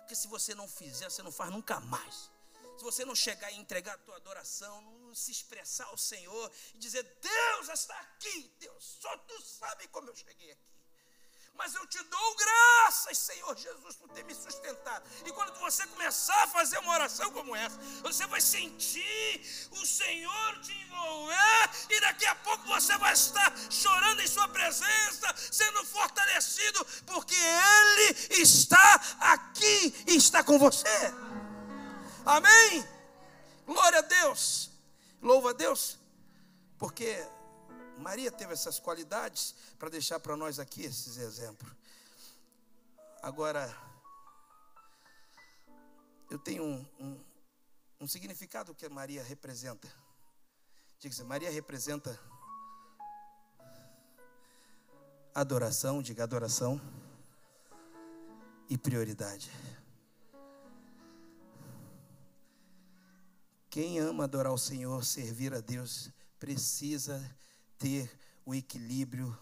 Porque 0.00 0.14
se 0.14 0.28
você 0.28 0.54
não 0.54 0.68
fizer, 0.68 1.08
você 1.08 1.22
não 1.22 1.32
faz 1.32 1.50
nunca 1.50 1.80
mais. 1.80 2.30
Se 2.76 2.84
você 2.84 3.04
não 3.04 3.14
chegar 3.14 3.50
e 3.50 3.56
entregar 3.56 3.94
a 3.94 3.98
tua 3.98 4.16
adoração, 4.16 4.82
não 4.82 5.05
se 5.16 5.30
expressar 5.32 5.86
ao 5.86 5.96
Senhor 5.96 6.52
e 6.74 6.78
dizer: 6.78 7.02
Deus 7.20 7.68
está 7.70 7.98
aqui, 8.00 8.54
Deus, 8.60 8.98
só 9.00 9.16
tu 9.18 9.40
sabe 9.42 9.88
como 9.88 10.10
eu 10.10 10.16
cheguei 10.16 10.52
aqui. 10.52 10.76
Mas 11.54 11.74
eu 11.74 11.86
te 11.86 12.02
dou 12.02 12.36
graças, 12.36 13.16
Senhor 13.16 13.56
Jesus, 13.56 13.96
por 13.96 14.10
ter 14.10 14.22
me 14.24 14.34
sustentado. 14.34 15.08
E 15.24 15.32
quando 15.32 15.58
você 15.58 15.86
começar 15.86 16.42
a 16.42 16.48
fazer 16.48 16.76
uma 16.80 16.92
oração 16.92 17.32
como 17.32 17.56
essa, 17.56 17.78
você 18.02 18.26
vai 18.26 18.42
sentir 18.42 19.68
o 19.70 19.86
Senhor 19.86 20.60
te 20.60 20.72
envolver, 20.72 21.70
e 21.88 22.00
daqui 22.00 22.26
a 22.26 22.34
pouco 22.34 22.62
você 22.66 22.94
vai 22.98 23.14
estar 23.14 23.50
chorando 23.70 24.20
em 24.20 24.28
Sua 24.28 24.46
presença, 24.48 25.34
sendo 25.50 25.82
fortalecido, 25.86 26.84
porque 27.06 27.34
Ele 27.34 28.42
está 28.42 29.16
aqui 29.20 30.04
e 30.08 30.16
está 30.16 30.44
com 30.44 30.58
você. 30.58 31.14
Amém? 32.26 32.86
Glória 33.64 34.00
a 34.00 34.02
Deus. 34.02 34.75
Louva 35.20 35.50
a 35.50 35.52
Deus. 35.52 35.98
Porque 36.78 37.16
Maria 37.98 38.30
teve 38.30 38.52
essas 38.52 38.78
qualidades 38.78 39.54
para 39.78 39.88
deixar 39.88 40.20
para 40.20 40.36
nós 40.36 40.58
aqui 40.58 40.82
esses 40.82 41.16
exemplos. 41.16 41.72
Agora, 43.22 43.74
eu 46.30 46.38
tenho 46.38 46.62
um, 46.62 46.86
um, 47.00 47.24
um 48.00 48.08
significado 48.08 48.74
que 48.74 48.88
Maria 48.88 49.22
representa. 49.22 49.88
Diga 50.98 51.14
assim, 51.14 51.24
Maria 51.24 51.50
representa 51.50 52.18
adoração, 55.34 56.02
diga 56.02 56.24
adoração 56.24 56.80
e 58.68 58.76
prioridade. 58.78 59.50
Quem 63.70 63.98
ama 63.98 64.24
adorar 64.24 64.52
o 64.52 64.58
Senhor, 64.58 65.04
servir 65.04 65.52
a 65.52 65.60
Deus, 65.60 66.10
precisa 66.38 67.22
ter 67.78 68.10
o 68.44 68.54
equilíbrio 68.54 69.36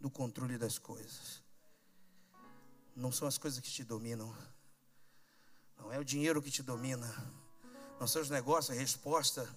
do 0.00 0.10
controle 0.10 0.58
das 0.58 0.78
coisas. 0.78 1.42
Não 2.96 3.10
são 3.10 3.26
as 3.26 3.38
coisas 3.38 3.60
que 3.60 3.70
te 3.70 3.84
dominam. 3.84 4.34
Não 5.78 5.92
é 5.92 5.98
o 5.98 6.04
dinheiro 6.04 6.42
que 6.42 6.50
te 6.50 6.62
domina. 6.62 7.12
Não 7.98 8.06
são 8.06 8.22
os 8.22 8.30
negócios, 8.30 8.76
a 8.76 8.80
resposta. 8.80 9.48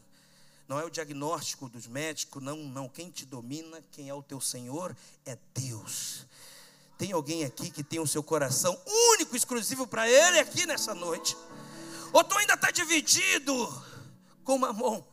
Não 0.68 0.80
é 0.80 0.84
o 0.84 0.90
diagnóstico 0.90 1.70
dos 1.70 1.88
médicos. 1.88 2.42
Não, 2.44 2.58
não. 2.58 2.90
Quem 2.90 3.10
te 3.10 3.26
domina, 3.26 3.82
quem 3.92 4.10
é 4.10 4.14
o 4.14 4.24
teu 4.24 4.42
Senhor, 4.42 4.96
é 5.26 5.38
Deus. 5.54 6.26
Tem 6.98 7.12
alguém 7.12 7.46
aqui 7.46 7.70
que 7.70 7.84
tem 7.84 8.00
o 8.00 8.08
seu 8.08 8.24
coração 8.24 8.78
único, 9.14 9.36
exclusivo 9.36 9.88
para 9.88 10.10
Ele 10.10 10.40
aqui 10.40 10.66
nessa 10.66 10.96
noite? 10.96 11.38
Ou 12.14 12.24
tu 12.24 12.38
ainda 12.38 12.54
está 12.54 12.72
dividido 12.72 13.54
com 14.44 14.56
uma 14.56 14.72
mão? 14.74 15.06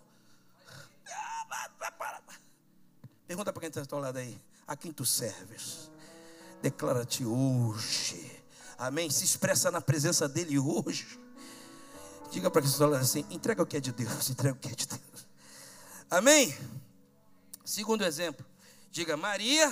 Pergunta 3.27 3.53
para 3.53 3.61
quem 3.61 3.69
está 3.69 3.81
ao 3.81 3.87
teu 3.87 3.99
lado 3.99 4.19
aí: 4.19 4.41
a 4.67 4.77
quem 4.77 4.93
tu 4.93 5.05
serves? 5.05 5.91
Declara-te 6.63 7.25
hoje. 7.25 8.43
Amém? 8.79 9.11
Se 9.11 9.25
expressa 9.25 9.71
na 9.71 9.81
presença 9.81 10.29
dEle 10.29 10.59
hoje. 10.59 11.19
Diga 12.31 12.51
para 12.51 12.63
quem 12.63 12.71
está 12.71 12.85
ao 12.85 12.91
lado 12.91 13.03
assim: 13.03 13.25
entrega 13.31 13.63
o 13.63 13.67
que 13.67 13.77
é 13.77 13.81
de 13.81 13.93
Deus, 13.93 14.31
entrega 14.31 14.55
o 14.55 14.59
que 14.59 14.69
é 14.69 14.75
de 14.75 14.87
Deus. 14.87 15.27
Amém? 16.11 16.57
Segundo 17.65 18.05
exemplo, 18.05 18.45
diga 18.91 19.17
Maria, 19.17 19.71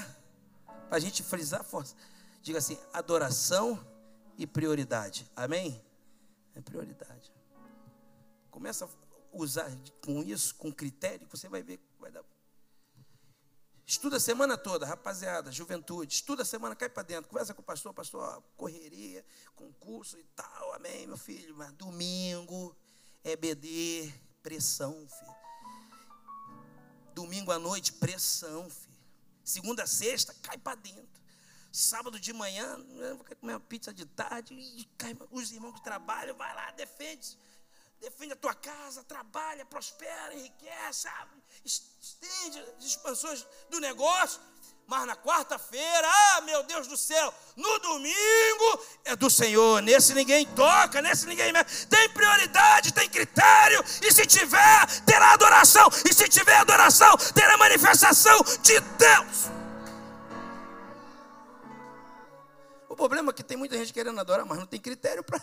para 0.88 0.96
a 0.96 1.00
gente 1.00 1.22
frisar 1.22 1.62
força. 1.62 1.94
Diga 2.42 2.58
assim: 2.58 2.78
adoração 2.92 3.78
e 4.38 4.46
prioridade. 4.46 5.30
Amém? 5.36 5.80
É 6.54 6.60
prioridade. 6.60 7.32
Começa 8.50 8.84
a 8.84 8.88
usar 9.32 9.70
com 10.04 10.22
isso, 10.22 10.54
com 10.56 10.72
critério, 10.72 11.26
você 11.30 11.48
vai 11.48 11.62
ver 11.62 11.78
que 11.78 11.84
vai 11.98 12.10
dar. 12.10 12.22
Estuda 13.84 14.16
a 14.16 14.20
semana 14.20 14.56
toda, 14.56 14.86
rapaziada, 14.86 15.50
juventude. 15.50 16.14
Estuda 16.14 16.42
a 16.42 16.44
semana, 16.46 16.74
cai 16.74 16.88
para 16.88 17.02
dentro. 17.02 17.28
Conversa 17.28 17.52
com 17.52 17.60
o 17.60 17.64
pastor, 17.64 17.92
pastor, 17.92 18.42
correria, 18.56 19.24
concurso 19.54 20.18
e 20.18 20.24
tal. 20.36 20.72
Amém, 20.72 21.06
meu 21.06 21.16
filho. 21.16 21.54
Mas 21.56 21.72
domingo 21.72 22.76
é 23.24 23.36
BD, 23.36 24.12
pressão, 24.42 24.92
filho. 24.92 25.34
Domingo 27.14 27.50
à 27.52 27.58
noite, 27.58 27.92
pressão, 27.92 28.70
filho. 28.70 28.92
Segunda 29.44 29.82
a 29.82 29.86
sexta, 29.86 30.34
cai 30.40 30.56
para 30.56 30.76
dentro. 30.76 31.11
Sábado 31.72 32.20
de 32.20 32.34
manhã, 32.34 32.76
vou 33.16 33.24
comer 33.40 33.54
uma 33.54 33.60
pizza 33.60 33.94
de 33.94 34.04
tarde. 34.04 34.52
E 34.52 34.84
cai, 34.98 35.16
os 35.30 35.50
irmãos 35.50 35.72
que 35.72 35.82
trabalham, 35.82 36.36
vai 36.36 36.54
lá, 36.54 36.70
defende. 36.72 37.38
Defende 37.98 38.34
a 38.34 38.36
tua 38.36 38.52
casa, 38.52 39.02
trabalha, 39.04 39.64
prospera, 39.64 40.34
enriquece, 40.34 41.08
estende 41.64 42.60
as 42.76 42.84
expansões 42.84 43.46
do 43.70 43.80
negócio. 43.80 44.40
Mas 44.86 45.06
na 45.06 45.16
quarta-feira, 45.16 46.10
ah, 46.34 46.40
meu 46.42 46.62
Deus 46.64 46.88
do 46.88 46.96
céu, 46.96 47.32
no 47.56 47.78
domingo 47.78 48.84
é 49.04 49.16
do 49.16 49.30
Senhor. 49.30 49.80
Nesse 49.80 50.12
ninguém 50.12 50.44
toca, 50.44 51.00
nesse 51.00 51.26
ninguém 51.26 51.52
tem 51.88 52.08
prioridade, 52.10 52.92
tem 52.92 53.08
critério. 53.08 53.82
E 54.02 54.12
se 54.12 54.26
tiver, 54.26 55.00
terá 55.06 55.32
adoração. 55.32 55.88
E 56.04 56.12
se 56.12 56.28
tiver 56.28 56.56
adoração, 56.56 57.16
terá 57.32 57.56
manifestação 57.56 58.38
de 58.60 58.78
Deus. 58.80 59.61
O 62.92 62.96
problema 62.96 63.30
é 63.30 63.32
que 63.32 63.42
tem 63.42 63.56
muita 63.56 63.74
gente 63.78 63.90
querendo 63.90 64.20
adorar, 64.20 64.44
mas 64.44 64.58
não 64.58 64.66
tem 64.66 64.78
critério 64.78 65.24
para. 65.24 65.40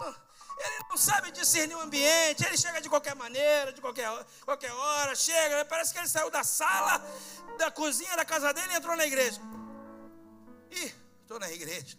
Ah, 0.00 0.14
ele 0.58 0.84
não 0.88 0.96
sabe 0.96 1.32
discernir 1.32 1.74
o 1.74 1.80
ambiente, 1.80 2.46
ele 2.46 2.56
chega 2.56 2.80
de 2.80 2.88
qualquer 2.88 3.16
maneira, 3.16 3.72
de 3.72 3.80
qualquer, 3.80 4.08
qualquer 4.44 4.72
hora, 4.72 5.16
chega, 5.16 5.64
parece 5.64 5.92
que 5.92 5.98
ele 5.98 6.06
saiu 6.06 6.30
da 6.30 6.44
sala, 6.44 7.04
da 7.58 7.68
cozinha 7.68 8.14
da 8.14 8.24
casa 8.24 8.54
dele 8.54 8.74
e 8.74 8.76
entrou 8.76 8.94
na 8.94 9.04
igreja. 9.04 9.40
Ih, 10.70 10.94
estou 11.22 11.40
na 11.40 11.50
igreja. 11.50 11.98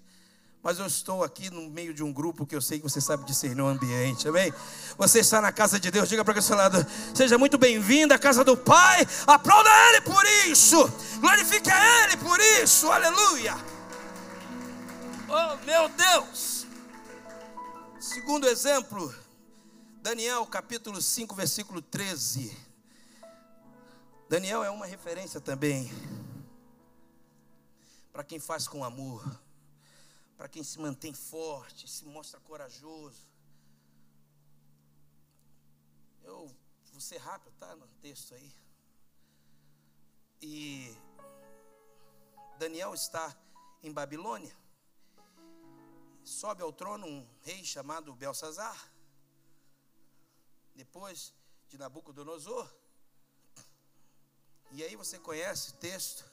Mas 0.65 0.79
eu 0.79 0.87
estou 0.87 1.23
aqui 1.23 1.51
no 1.51 1.69
meio 1.69 1.93
de 1.93 2.03
um 2.03 2.11
grupo 2.11 2.43
que 2.43 2.55
eu 2.55 2.59
sei 2.59 2.79
que 2.79 2.83
você 2.83 2.99
sabe 2.99 3.23
discernir 3.23 3.61
o 3.61 3.67
ambiente, 3.67 4.27
amém? 4.27 4.51
Você 4.97 5.19
está 5.19 5.39
na 5.39 5.51
casa 5.51 5.79
de 5.79 5.91
Deus, 5.91 6.09
diga 6.09 6.25
para 6.25 6.39
o 6.39 6.41
seu 6.41 6.55
lado, 6.55 6.83
seja 7.13 7.37
muito 7.37 7.55
bem-vindo 7.55 8.15
à 8.15 8.17
casa 8.17 8.43
do 8.43 8.57
Pai, 8.57 9.05
aplauda 9.27 9.69
Ele 9.89 10.01
por 10.01 10.25
isso, 10.47 10.77
glorifique 11.19 11.69
a 11.69 12.05
Ele 12.05 12.17
por 12.17 12.39
isso, 12.39 12.91
aleluia. 12.91 13.55
Oh 15.29 15.65
meu 15.67 15.87
Deus! 15.89 16.65
Segundo 17.99 18.47
exemplo, 18.47 19.13
Daniel 20.01 20.43
capítulo 20.47 20.99
5, 20.99 21.35
versículo 21.35 21.79
13. 21.79 22.57
Daniel 24.27 24.63
é 24.63 24.71
uma 24.71 24.87
referência 24.87 25.39
também 25.39 25.93
para 28.11 28.23
quem 28.23 28.39
faz 28.39 28.67
com 28.67 28.83
amor, 28.83 29.44
para 30.37 30.49
quem 30.49 30.63
se 30.63 30.79
mantém 30.79 31.13
forte, 31.13 31.87
se 31.87 32.05
mostra 32.05 32.39
corajoso. 32.39 33.27
Eu 36.23 36.53
vou 36.91 37.01
ser 37.01 37.17
rápido, 37.17 37.53
tá? 37.57 37.75
No 37.75 37.87
texto 38.01 38.33
aí. 38.33 38.51
E 40.41 40.95
Daniel 42.57 42.93
está 42.93 43.35
em 43.81 43.91
Babilônia 43.91 44.55
sobe 46.25 46.63
ao 46.63 46.73
trono 46.73 47.05
um 47.05 47.27
rei 47.43 47.63
chamado 47.63 48.13
Belsazar, 48.15 48.91
depois 50.73 51.31
de 51.69 51.77
Nabucodonosor. 51.77 52.67
E 54.71 54.83
aí 54.83 54.95
você 54.95 55.19
conhece 55.19 55.69
o 55.69 55.73
texto. 55.73 56.25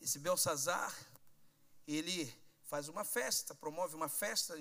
Esse 0.00 0.18
Belsazar, 0.18 0.94
ele 1.86 2.32
faz 2.70 2.88
uma 2.88 3.04
festa, 3.04 3.52
promove 3.52 3.96
uma 3.96 4.08
festa, 4.08 4.56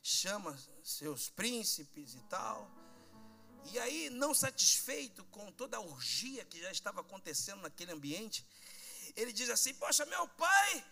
chama 0.00 0.56
seus 0.84 1.28
príncipes 1.28 2.14
e 2.14 2.20
tal. 2.30 2.70
E 3.72 3.78
aí, 3.80 4.08
não 4.08 4.32
satisfeito 4.32 5.24
com 5.24 5.50
toda 5.50 5.76
a 5.76 5.80
orgia 5.80 6.44
que 6.44 6.60
já 6.60 6.70
estava 6.70 7.00
acontecendo 7.00 7.60
naquele 7.60 7.90
ambiente, 7.90 8.46
ele 9.16 9.32
diz 9.32 9.50
assim: 9.50 9.74
Poxa, 9.74 10.06
meu 10.06 10.28
pai 10.28 10.84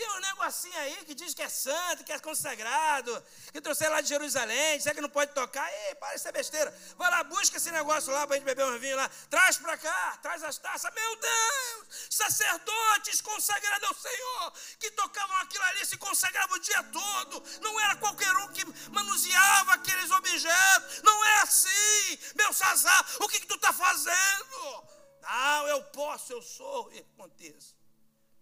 tem 0.00 0.08
um 0.08 0.20
negocinho 0.20 0.78
aí 0.78 1.04
que 1.04 1.14
diz 1.14 1.34
que 1.34 1.42
é 1.42 1.48
santo, 1.50 2.04
que 2.04 2.10
é 2.10 2.18
consagrado, 2.18 3.22
que 3.52 3.60
trouxeram 3.60 3.92
lá 3.92 4.00
de 4.00 4.08
Jerusalém, 4.08 4.80
será 4.80 4.94
que 4.94 5.00
não 5.02 5.10
pode 5.10 5.34
tocar? 5.34 5.70
Ei, 5.70 5.94
para, 5.96 6.14
é 6.14 6.32
besteira. 6.32 6.74
Vai 6.96 7.10
lá, 7.10 7.22
busca 7.24 7.58
esse 7.58 7.70
negócio 7.70 8.10
lá 8.10 8.26
para 8.26 8.36
a 8.36 8.38
gente 8.38 8.46
beber 8.46 8.64
um 8.64 8.78
vinho 8.78 8.96
lá. 8.96 9.10
Traz 9.28 9.58
para 9.58 9.76
cá, 9.76 10.18
traz 10.22 10.42
as 10.42 10.56
taças. 10.56 10.90
Meu 10.94 11.16
Deus, 11.16 11.86
sacerdotes 12.08 13.20
consagrados 13.20 13.88
ao 13.90 13.94
Senhor, 13.94 14.52
que 14.78 14.90
tocavam 14.92 15.36
aquilo 15.36 15.64
ali, 15.64 15.84
se 15.84 15.98
consagravam 15.98 16.56
o 16.56 16.60
dia 16.60 16.82
todo. 16.84 17.44
Não 17.60 17.78
era 17.78 17.96
qualquer 17.96 18.34
um 18.38 18.48
que 18.54 18.64
manuseava 18.90 19.74
aqueles 19.74 20.10
objetos. 20.12 21.02
Não 21.02 21.24
é 21.26 21.42
assim. 21.42 22.18
Meu 22.36 22.54
Sazar, 22.54 23.06
o 23.20 23.28
que, 23.28 23.40
que 23.40 23.46
tu 23.46 23.56
está 23.56 23.70
fazendo? 23.70 24.84
Não, 25.20 25.68
eu 25.68 25.84
posso, 25.92 26.32
eu 26.32 26.40
sou. 26.40 26.90
E 26.90 27.00
aconteço. 27.00 27.76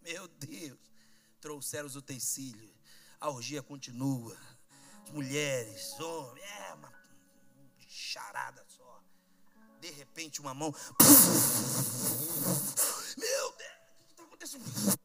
Meu 0.03 0.29
Deus 0.29 0.88
trouxeram 1.41 1.87
os 1.87 1.97
utensílios. 1.97 2.71
A 3.21 3.31
orgia 3.31 3.63
continua. 3.63 4.37
As 5.05 5.11
mulheres, 5.11 5.99
homens, 6.01 6.45
é 6.45 6.75
uma 6.75 6.93
charada 7.89 8.65
só. 8.69 9.03
De 9.81 9.91
repente, 9.91 10.41
uma 10.41 10.55
mão. 10.55 10.75
Meu 13.17 13.53
Deus, 13.57 13.73
o 14.01 14.05
que 14.07 14.13
está 14.13 14.25
acontecendo? 14.25 14.98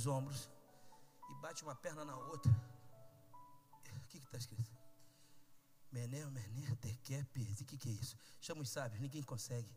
Os 0.00 0.06
ombros 0.06 0.48
e 1.28 1.34
bate 1.42 1.62
uma 1.62 1.74
perna 1.74 2.04
na 2.04 2.16
outra. 2.16 2.50
O 3.72 4.08
que 4.08 4.18
está 4.18 4.38
escrito? 4.38 4.70
Mené, 5.92 6.24
mené, 6.26 6.74
tequepe. 6.76 7.42
O 7.60 7.64
que, 7.64 7.76
que 7.76 7.88
é 7.88 7.92
isso? 7.92 8.16
Chama 8.40 8.62
os 8.62 8.70
sábios, 8.70 9.00
ninguém 9.00 9.22
consegue. 9.22 9.70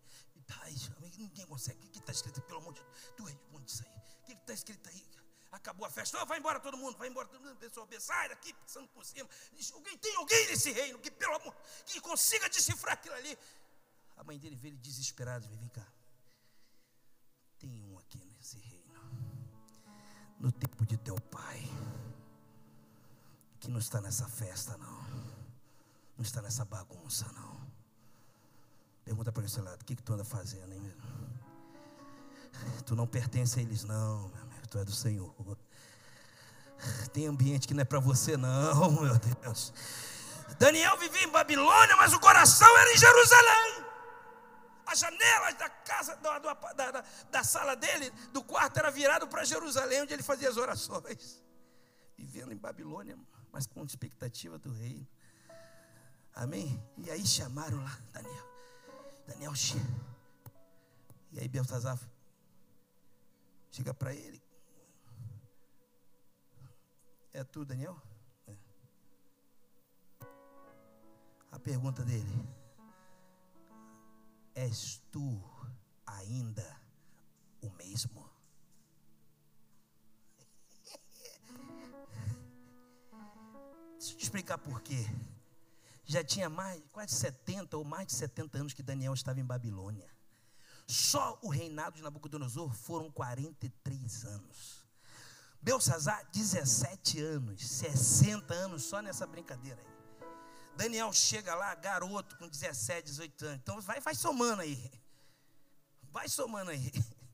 Pai, 0.47 0.73
ninguém 1.17 1.45
consegue. 1.45 1.85
O 1.87 1.89
que 1.89 1.99
está 1.99 2.11
escrito? 2.11 2.41
Pelo 2.41 2.59
amor 2.59 2.73
de 2.73 2.81
Deus, 3.17 3.29
responde 3.29 3.71
isso 3.71 3.83
aí. 3.85 3.93
O 4.21 4.25
que 4.25 4.33
está 4.33 4.53
escrito 4.53 4.89
aí? 4.89 5.05
Acabou 5.51 5.85
a 5.85 5.89
festa. 5.89 6.21
Oh, 6.21 6.25
vai 6.25 6.39
embora 6.39 6.59
todo 6.59 6.77
mundo, 6.77 6.97
vai 6.97 7.09
embora 7.09 7.27
todo 7.27 7.43
mundo. 7.43 7.57
Pessoal, 7.57 7.87
sai 7.99 8.29
daqui, 8.29 8.53
passando 8.53 8.87
por 8.89 9.05
cima. 9.05 9.29
Alguém 9.73 9.97
tem 9.97 10.15
alguém 10.15 10.47
nesse 10.47 10.71
reino 10.71 10.99
que, 10.99 11.11
pelo 11.11 11.35
amor, 11.35 11.55
que 11.85 11.99
consiga 12.01 12.49
decifrar 12.49 12.93
aquilo 12.93 13.15
ali. 13.15 13.37
A 14.17 14.23
mãe 14.23 14.39
dele 14.39 14.55
veio 14.55 14.77
desesperada. 14.77 15.45
Vem 15.47 15.69
cá. 15.69 15.87
Tem 17.59 17.69
um 17.69 17.92
no 20.43 20.51
tempo 20.51 20.85
de 20.85 20.97
teu 20.97 21.15
pai, 21.15 21.71
que 23.61 23.71
não 23.71 23.79
está 23.79 24.01
nessa 24.01 24.27
festa, 24.27 24.77
não, 24.77 25.01
não 26.17 26.21
está 26.21 26.41
nessa 26.41 26.65
bagunça, 26.65 27.25
não. 27.33 27.65
Pergunta 29.05 29.31
para 29.31 29.45
esse 29.45 29.61
lado: 29.61 29.81
o 29.81 29.85
que, 29.85 29.95
que 29.95 30.03
tu 30.03 30.13
anda 30.13 30.25
fazendo, 30.25 30.73
hein, 30.73 30.93
Tu 32.85 32.93
não 32.93 33.07
pertence 33.07 33.57
a 33.57 33.61
eles, 33.61 33.85
não, 33.85 34.27
meu 34.27 34.41
amigo, 34.41 34.67
tu 34.69 34.77
é 34.77 34.83
do 34.83 34.91
Senhor. 34.91 35.33
Tem 37.13 37.25
ambiente 37.25 37.65
que 37.65 37.73
não 37.73 37.81
é 37.81 37.85
para 37.85 37.99
você, 37.99 38.35
não, 38.35 38.91
meu 39.01 39.17
Deus. 39.17 39.73
Daniel 40.59 40.97
vivia 40.97 41.23
em 41.23 41.31
Babilônia, 41.31 41.95
mas 41.95 42.13
o 42.13 42.19
coração 42.19 42.67
era 42.79 42.93
em 42.93 42.97
Jerusalém. 42.97 43.85
As 44.85 44.99
janelas 44.99 45.55
da 45.55 45.69
casa, 45.69 46.15
da, 46.17 46.39
da, 46.39 47.03
da, 47.31 47.43
sala 47.43 47.75
dele, 47.75 48.09
do 48.31 48.43
quarto, 48.43 48.77
era 48.77 48.91
virado 48.91 49.27
para 49.27 49.43
Jerusalém, 49.45 50.01
onde 50.01 50.13
ele 50.13 50.23
fazia 50.23 50.49
as 50.49 50.57
orações. 50.57 51.41
Vivendo 52.17 52.51
em 52.51 52.57
Babilônia, 52.57 53.17
mas 53.51 53.65
com 53.65 53.83
expectativa 53.83 54.57
do 54.57 54.71
reino. 54.71 55.07
Amém? 56.35 56.83
E 56.97 57.09
aí 57.11 57.25
chamaram 57.25 57.83
lá 57.83 57.97
Daniel. 58.11 58.45
Daniel 59.27 59.55
chega. 59.55 60.13
E 61.31 61.39
aí 61.39 61.47
Beltazar 61.47 61.99
chega 63.71 63.93
para 63.93 64.13
ele. 64.13 64.41
É 67.33 67.43
tu, 67.43 67.65
Daniel? 67.65 67.99
É. 68.47 68.55
A 71.51 71.59
pergunta 71.59 72.03
dele: 72.03 72.31
És 74.55 75.01
tu 75.11 75.41
ainda 76.05 76.81
o 77.61 77.69
mesmo? 77.71 78.29
Deixa 83.97 84.13
eu 84.13 84.17
te 84.17 84.23
explicar 84.23 84.57
por 84.57 84.81
quê. 84.81 85.05
Já 86.05 86.23
tinha 86.23 86.49
mais, 86.49 86.83
quase 86.91 87.15
70 87.15 87.77
ou 87.77 87.83
mais 87.83 88.07
de 88.07 88.13
70 88.13 88.57
anos 88.57 88.73
que 88.73 88.83
Daniel 88.83 89.13
estava 89.13 89.39
em 89.39 89.45
Babilônia. 89.45 90.09
Só 90.85 91.39
o 91.41 91.49
reinado 91.49 91.95
de 91.95 92.03
Nabucodonosor 92.03 92.73
foram 92.73 93.09
43 93.09 94.25
anos. 94.25 94.85
Belsazar, 95.61 96.29
17 96.33 97.21
anos, 97.21 97.65
60 97.65 98.53
anos 98.53 98.83
só 98.83 99.01
nessa 99.01 99.25
brincadeira 99.25 99.79
aí. 99.81 99.92
Daniel 100.75 101.11
chega 101.13 101.53
lá, 101.55 101.73
garoto, 101.75 102.35
com 102.37 102.47
17, 102.47 103.05
18 103.05 103.45
anos. 103.45 103.59
Então 103.61 103.81
vai, 103.81 103.99
vai 103.99 104.15
somando 104.15 104.61
aí. 104.61 104.91
Vai 106.11 106.27
somando 106.27 106.71
aí. 106.71 106.91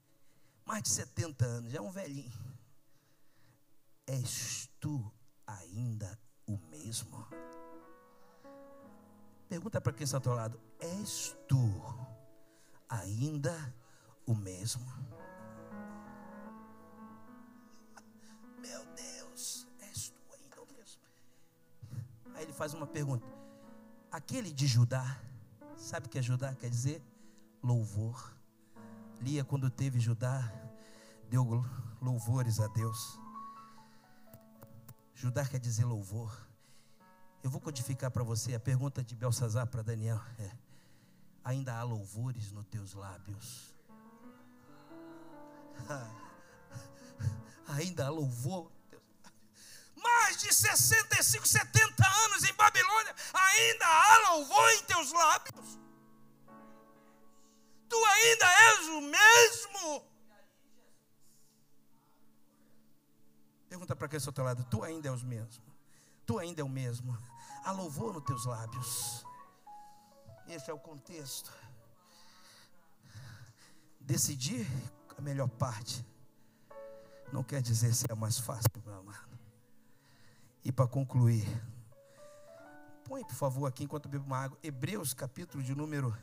Mais 0.66 0.84
de 0.84 0.90
70 0.90 1.46
anos, 1.46 1.72
já 1.72 1.80
é 1.80 1.82
um 1.82 1.92
velhinho. 1.92 2.32
És 4.06 4.70
tu 4.80 5.12
ainda 5.46 6.20
o 6.46 6.58
mesmo? 6.70 7.28
Pergunta 9.48 9.82
para 9.82 9.94
quem 9.94 10.04
está 10.04 10.18
ao 10.18 10.22
teu 10.22 10.34
lado: 10.34 10.60
És 10.80 11.36
tu 11.48 11.58
ainda 12.88 13.76
o 14.26 14.36
mesmo? 14.36 14.86
Faz 22.60 22.74
uma 22.74 22.86
pergunta: 22.86 23.26
Aquele 24.12 24.52
de 24.52 24.68
Judá, 24.68 25.18
sabe 25.78 26.08
o 26.08 26.10
que 26.10 26.20
é 26.20 26.22
Judá? 26.22 26.54
Quer 26.54 26.70
dizer 26.70 27.02
louvor. 27.64 28.34
Lia, 29.22 29.46
quando 29.46 29.70
teve 29.70 29.98
Judá, 29.98 30.52
deu 31.30 31.66
louvores 32.02 32.60
a 32.60 32.68
Deus. 32.68 33.18
Judá 35.16 35.46
quer 35.46 35.60
dizer 35.60 35.86
louvor. 35.86 36.32
Eu 37.42 37.50
vou 37.50 37.62
codificar 37.62 38.12
para 38.12 38.24
você 38.24 38.54
a 38.54 38.60
pergunta 38.60 39.02
de 39.02 39.16
Belsazar 39.16 39.66
para 39.68 39.82
Daniel. 39.82 40.22
É, 40.38 40.52
ainda 41.44 41.78
há 41.78 41.84
louvores 41.84 42.52
nos 42.52 42.66
teus 42.68 42.94
lábios? 42.94 43.74
ainda 47.68 48.08
há 48.08 48.10
louvor? 48.10 48.70
De 50.40 50.54
65, 50.54 51.46
70 51.46 52.08
anos 52.26 52.44
em 52.46 52.54
Babilônia, 52.54 53.14
ainda 53.34 53.86
há 53.86 54.32
louvor 54.32 54.70
em 54.72 54.84
teus 54.84 55.12
lábios? 55.12 55.78
Tu 57.90 58.06
ainda 58.06 58.46
és 58.46 58.88
o 58.88 59.02
mesmo? 59.02 60.06
Pergunta 63.68 63.96
para 63.98 64.08
quem 64.08 64.18
está 64.18 64.30
ao 64.30 64.34
teu 64.34 64.46
lado: 64.46 64.64
Tu 64.64 64.82
ainda 64.82 65.10
és 65.10 65.22
o 65.22 65.26
mesmo? 65.26 65.64
Tu 66.26 66.40
ainda 66.40 66.62
é 66.62 66.64
o 66.64 66.70
mesmo? 66.70 67.18
Há 67.66 67.74
louvor 67.74 68.14
nos 68.14 68.24
teus 68.24 68.46
lábios. 68.46 69.26
Esse 70.48 70.72
é 70.72 70.74
o 70.74 70.80
contexto. 70.80 71.52
Decidir 74.00 74.66
a 75.18 75.22
melhor 75.22 75.50
parte 75.50 76.06
não 77.34 77.44
quer 77.44 77.62
dizer 77.62 77.94
se 77.94 78.06
é 78.10 78.16
mais 78.16 78.40
fácil, 78.40 78.70
meu 78.86 78.96
amado. 78.96 79.30
E 80.64 80.72
para 80.72 80.88
concluir, 80.88 81.48
põe 83.06 83.24
por 83.24 83.36
favor 83.36 83.66
aqui 83.66 83.86
enquanto 83.86 84.06
eu 84.06 84.12
bebo 84.12 84.26
uma 84.26 84.38
água, 84.38 84.58
Hebreus 84.62 85.14
capítulo 85.14 85.64
de 85.64 85.74
número 85.74 86.16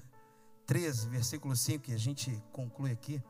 13, 0.66 1.08
versículo 1.08 1.56
5, 1.56 1.84
que 1.84 1.92
a 1.92 1.98
gente 1.98 2.42
conclui 2.52 2.92
aqui. 2.92 3.22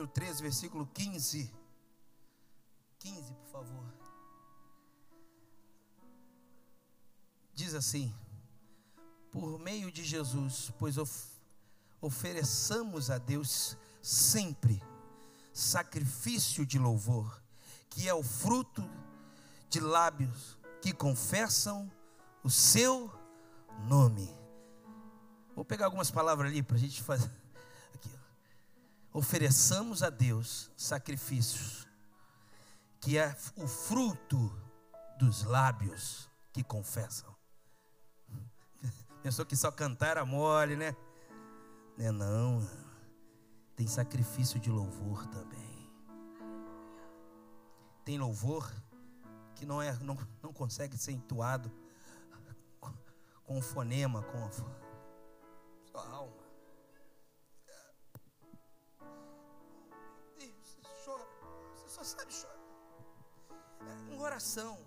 Capítulo 0.00 0.06
13, 0.08 0.42
versículo 0.42 0.86
15. 0.86 1.52
15, 2.98 3.34
por 3.34 3.46
favor. 3.46 3.84
Diz 7.52 7.74
assim: 7.74 8.14
Por 9.30 9.58
meio 9.58 9.90
de 9.92 10.04
Jesus, 10.04 10.72
pois 10.78 10.96
of 10.96 11.30
ofereçamos 12.00 13.10
a 13.10 13.18
Deus 13.18 13.76
sempre 14.00 14.82
sacrifício 15.52 16.64
de 16.64 16.78
louvor, 16.78 17.42
que 17.90 18.08
é 18.08 18.14
o 18.14 18.22
fruto 18.22 18.82
de 19.68 19.80
lábios 19.80 20.56
que 20.80 20.94
confessam 20.94 21.90
o 22.42 22.48
seu 22.48 23.12
nome. 23.86 24.34
Vou 25.54 25.64
pegar 25.64 25.86
algumas 25.86 26.10
palavras 26.10 26.50
ali 26.50 26.62
para 26.62 26.76
a 26.76 26.80
gente 26.80 27.02
fazer 27.02 27.30
ofereçamos 29.12 30.02
a 30.02 30.10
Deus 30.10 30.70
sacrifícios, 30.76 31.86
que 33.00 33.18
é 33.18 33.36
o 33.56 33.66
fruto 33.66 34.52
dos 35.18 35.42
lábios 35.44 36.28
que 36.52 36.62
confessam. 36.62 37.34
Pensou 39.22 39.44
que 39.44 39.56
só 39.56 39.70
cantar 39.70 40.10
era 40.10 40.24
mole, 40.24 40.76
né? 40.76 40.94
Não 41.96 42.06
é 42.06 42.12
não. 42.12 42.70
Tem 43.76 43.86
sacrifício 43.86 44.60
de 44.60 44.70
louvor 44.70 45.26
também. 45.28 45.90
Tem 48.04 48.18
louvor 48.18 48.70
que 49.54 49.66
não, 49.66 49.80
é, 49.80 49.92
não, 50.00 50.16
não 50.42 50.52
consegue 50.52 50.96
ser 50.96 51.12
entoado 51.12 51.70
com 53.44 53.58
um 53.58 53.62
fonema, 53.62 54.22
com 54.22 54.38
a 55.98 56.08
alma. 56.08 56.39
Sabe 62.10 62.32
chorar. 62.32 62.56
É 63.80 64.14
uma 64.14 64.22
oração. 64.22 64.78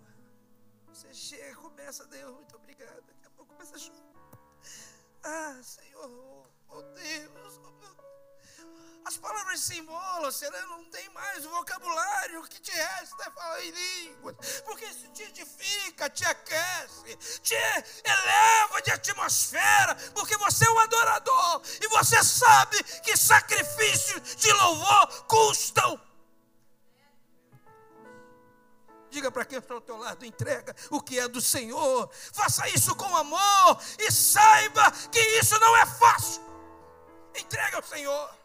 Você 0.90 1.14
chega, 1.14 1.56
começa, 1.56 2.06
Deus, 2.06 2.34
muito 2.34 2.56
obrigado. 2.56 3.02
Daqui 3.02 3.26
a 3.26 3.30
pouco 3.32 3.54
começa 3.54 3.76
a 3.76 3.80
chorar. 3.80 4.04
Ah, 5.24 5.62
Senhor, 5.64 6.48
oh 6.70 6.82
Deus, 6.82 7.60
oh 7.64 7.72
meu 7.72 7.94
Deus. 7.96 8.04
As 9.06 9.18
palavras 9.18 9.60
se 9.60 9.78
embolam, 9.78 10.32
você 10.32 10.50
não 10.50 10.86
tem 10.86 11.10
mais 11.10 11.46
o 11.46 11.50
vocabulário, 11.50 12.42
o 12.42 12.48
que 12.48 12.62
te 12.62 12.72
resta 12.72 13.24
é 13.24 13.32
falar 13.32 13.62
em 13.66 13.72
línguas, 13.72 14.62
porque 14.66 14.86
isso 14.86 15.10
te 15.10 15.24
edifica, 15.24 16.10
te 16.10 16.24
aquece, 16.24 17.18
te 17.42 17.54
eleva 17.54 18.82
de 18.82 18.92
atmosfera, 18.92 19.96
porque 20.14 20.38
você 20.38 20.66
é 20.66 20.70
um 20.70 20.80
adorador, 20.80 21.62
e 21.82 21.88
você 21.90 22.24
sabe 22.24 22.82
que 23.02 23.18
sacrifícios 23.18 24.38
de 24.38 24.52
louvor 24.54 25.26
custam 25.26 26.00
Diga 29.14 29.32
para 29.32 29.46
quem 29.46 29.60
está 29.60 29.76
ao 29.76 29.80
teu 29.80 29.96
lado, 29.96 30.26
entrega 30.26 30.76
o 30.90 31.00
que 31.00 31.20
é 31.20 31.28
do 31.28 31.40
Senhor. 31.40 32.10
Faça 32.34 32.68
isso 32.70 32.96
com 32.96 33.16
amor 33.16 33.80
e 34.00 34.12
saiba 34.12 34.90
que 35.12 35.20
isso 35.40 35.56
não 35.60 35.78
é 35.78 35.86
fácil. 35.86 36.42
Entrega 37.36 37.78
ao 37.78 37.84
Senhor. 37.84 38.36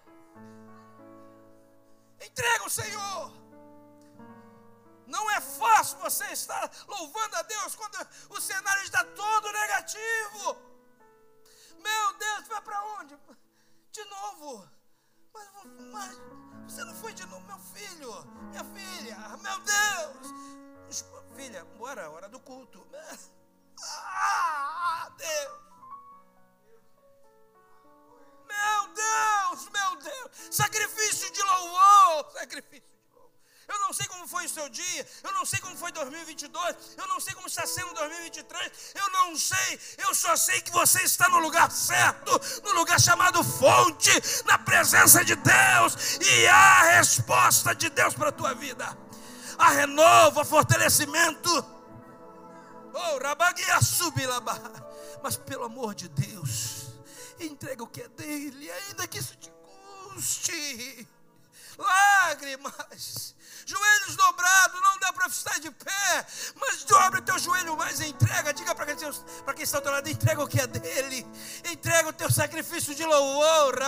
Entrega 2.21 2.65
ao 2.65 2.69
Senhor. 2.69 3.33
Não 5.07 5.31
é 5.31 5.41
fácil 5.41 5.97
você 6.01 6.27
estar 6.33 6.71
louvando 6.87 7.37
a 7.37 7.43
Deus 7.43 7.75
quando 7.75 8.07
o 8.29 8.39
cenário 8.39 8.83
está 8.83 9.03
todo 9.05 9.51
negativo. 9.51 10.55
Meu 11.79 12.13
Deus, 12.19 12.47
vai 12.47 12.61
para 12.61 12.85
onde? 12.99 13.19
De 13.91 14.05
novo. 14.05 14.69
Mas, 15.33 15.49
mas, 15.93 16.19
você 16.69 16.85
não 16.85 16.95
foi 16.95 17.15
de 17.15 17.25
novo, 17.25 17.47
meu 17.47 17.59
filho, 17.59 18.13
minha 18.51 18.65
filha, 18.65 19.17
meu 19.39 19.59
Deus. 19.61 21.05
Filha, 21.35 21.65
bora, 21.79 22.11
hora 22.11 22.29
do 22.29 22.39
culto. 22.41 22.87
Ah, 23.81 25.09
Deus. 25.17 25.61
Meu 28.49 28.89
Deus, 28.93 29.69
meu 29.71 29.97
Deus. 29.99 30.31
Sacrifício 30.51 31.33
de 31.33 31.41
louvor, 31.41 32.33
sacrifício. 32.33 32.98
Eu 33.69 33.79
não 33.81 33.93
sei 33.93 34.07
como 34.07 34.27
foi 34.27 34.47
o 34.47 34.49
seu 34.49 34.67
dia, 34.71 35.07
eu 35.23 35.33
não 35.33 35.45
sei 35.45 35.61
como 35.61 35.77
foi 35.77 35.93
2022, 35.93 36.77
eu 36.97 37.07
não 37.07 37.21
sei 37.21 37.35
como 37.35 37.47
está 37.47 37.67
sendo 37.67 37.93
2023, 37.93 38.73
eu 38.95 39.13
não 39.13 39.37
sei, 39.37 39.79
eu 39.99 40.15
só 40.15 40.35
sei 40.37 40.63
que 40.63 40.71
você 40.71 41.03
está 41.03 41.29
no 41.29 41.39
lugar 41.39 41.71
certo, 41.71 42.41
no 42.65 42.73
lugar 42.73 42.99
chamado 42.99 43.45
fonte, 43.45 44.11
na 44.47 44.57
presença 44.57 45.23
de 45.23 45.37
Deus, 45.37 46.19
e 46.19 46.47
há 46.47 46.81
a 46.81 46.97
resposta 46.97 47.75
de 47.75 47.91
Deus 47.91 48.15
para 48.15 48.31
a 48.31 48.33
tua 48.33 48.55
vida. 48.55 48.97
Há 49.59 49.71
renovo, 49.71 50.41
há 50.41 50.45
fortalecimento. 50.47 51.51
Oh, 52.95 53.19
rabaguia 53.23 53.83
subilaba. 53.83 54.59
Mas 55.23 55.37
pelo 55.37 55.65
amor 55.65 55.95
de 55.95 56.09
Deus, 56.09 56.87
entrega 57.39 57.83
o 57.83 57.87
que 57.87 58.01
é 58.01 58.09
dele, 58.09 58.71
ainda 58.71 59.07
que 59.07 59.19
isso 59.19 59.37
te 59.37 59.51
custe 59.51 61.07
lágrimas, 61.79 63.35
joelhos 63.65 64.17
dobrados, 64.17 64.81
não 64.81 64.99
dá 64.99 65.13
para 65.13 65.27
estar 65.29 65.59
de 65.61 65.71
pé, 65.71 66.27
mas 66.57 66.85
dobra 66.85 67.21
o 67.21 67.23
teu 67.23 67.39
joelho 67.39 67.77
mais 67.77 68.01
entrega, 68.01 68.53
diga 68.53 68.75
para 68.75 68.87
quem, 68.87 68.97
quem 68.97 69.63
está 69.63 69.79
ao 69.79 69.83
teu 69.83 69.93
lado, 69.93 70.09
entrega 70.09 70.43
o 70.43 70.49
que 70.49 70.61
é 70.61 70.67
dele, 70.67 71.27
entrega 71.71 72.09
o 72.09 72.13
teu 72.13 72.31
sacrifício 72.31 72.95
de 72.95 73.05
louvor, 73.05 73.79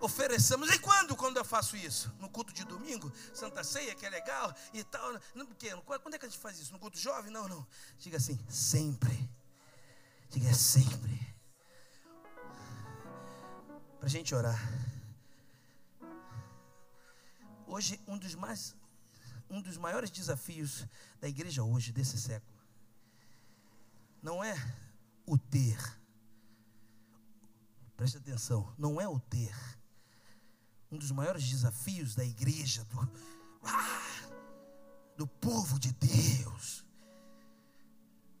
ofereçamos. 0.00 0.70
E 0.70 0.78
quando? 0.78 1.16
Quando 1.16 1.36
eu 1.36 1.44
faço 1.44 1.76
isso? 1.76 2.12
No 2.18 2.28
culto 2.28 2.52
de 2.52 2.64
domingo, 2.64 3.12
Santa 3.34 3.62
Ceia, 3.62 3.94
que 3.94 4.06
é 4.06 4.10
legal 4.10 4.54
e 4.72 4.82
tal. 4.84 5.12
Não, 5.34 5.46
porque, 5.46 5.70
quando 5.84 6.14
é 6.14 6.18
que 6.18 6.26
a 6.26 6.28
gente 6.28 6.40
faz 6.40 6.58
isso? 6.58 6.72
No 6.72 6.78
culto 6.78 6.98
jovem? 6.98 7.30
Não, 7.30 7.48
não. 7.48 7.66
Diga 7.98 8.16
assim, 8.16 8.38
sempre. 8.48 9.28
Diga 10.30 10.48
é 10.48 10.54
sempre. 10.54 11.34
Para 13.98 14.06
a 14.06 14.10
gente 14.10 14.34
orar. 14.34 14.60
Hoje, 17.68 18.00
um 18.06 18.16
dos 18.16 18.34
mais 18.36 18.76
um 19.50 19.60
dos 19.60 19.76
maiores 19.76 20.10
desafios 20.10 20.86
da 21.20 21.28
igreja 21.28 21.62
hoje, 21.62 21.92
desse 21.92 22.18
século, 22.18 22.60
não 24.22 24.42
é 24.42 24.54
o 25.24 25.36
ter. 25.36 25.78
Preste 27.96 28.18
atenção, 28.18 28.72
não 28.78 29.00
é 29.00 29.08
o 29.08 29.18
ter. 29.18 29.54
Um 30.90 30.98
dos 30.98 31.10
maiores 31.10 31.42
desafios 31.48 32.14
da 32.14 32.24
igreja, 32.24 32.84
do, 32.84 33.00
ah, 33.64 34.30
do 35.16 35.26
povo 35.26 35.78
de 35.78 35.92
Deus, 35.92 36.84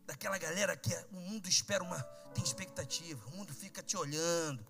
daquela 0.06 0.38
galera 0.38 0.76
que 0.76 0.94
o 1.12 1.20
mundo 1.20 1.48
espera 1.48 1.82
uma, 1.82 2.00
tem 2.34 2.44
expectativa, 2.44 3.26
o 3.28 3.36
mundo 3.36 3.52
fica 3.52 3.82
te 3.82 3.96
olhando, 3.96 4.64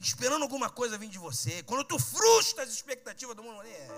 esperando 0.00 0.42
alguma 0.42 0.70
coisa 0.70 0.96
vir 0.96 1.10
de 1.10 1.18
você. 1.18 1.62
Quando 1.62 1.84
tu 1.84 1.98
frustra 1.98 2.64
as 2.64 2.70
expectativas 2.70 3.36
do 3.36 3.42
mundo, 3.42 3.62
é, 3.62 3.88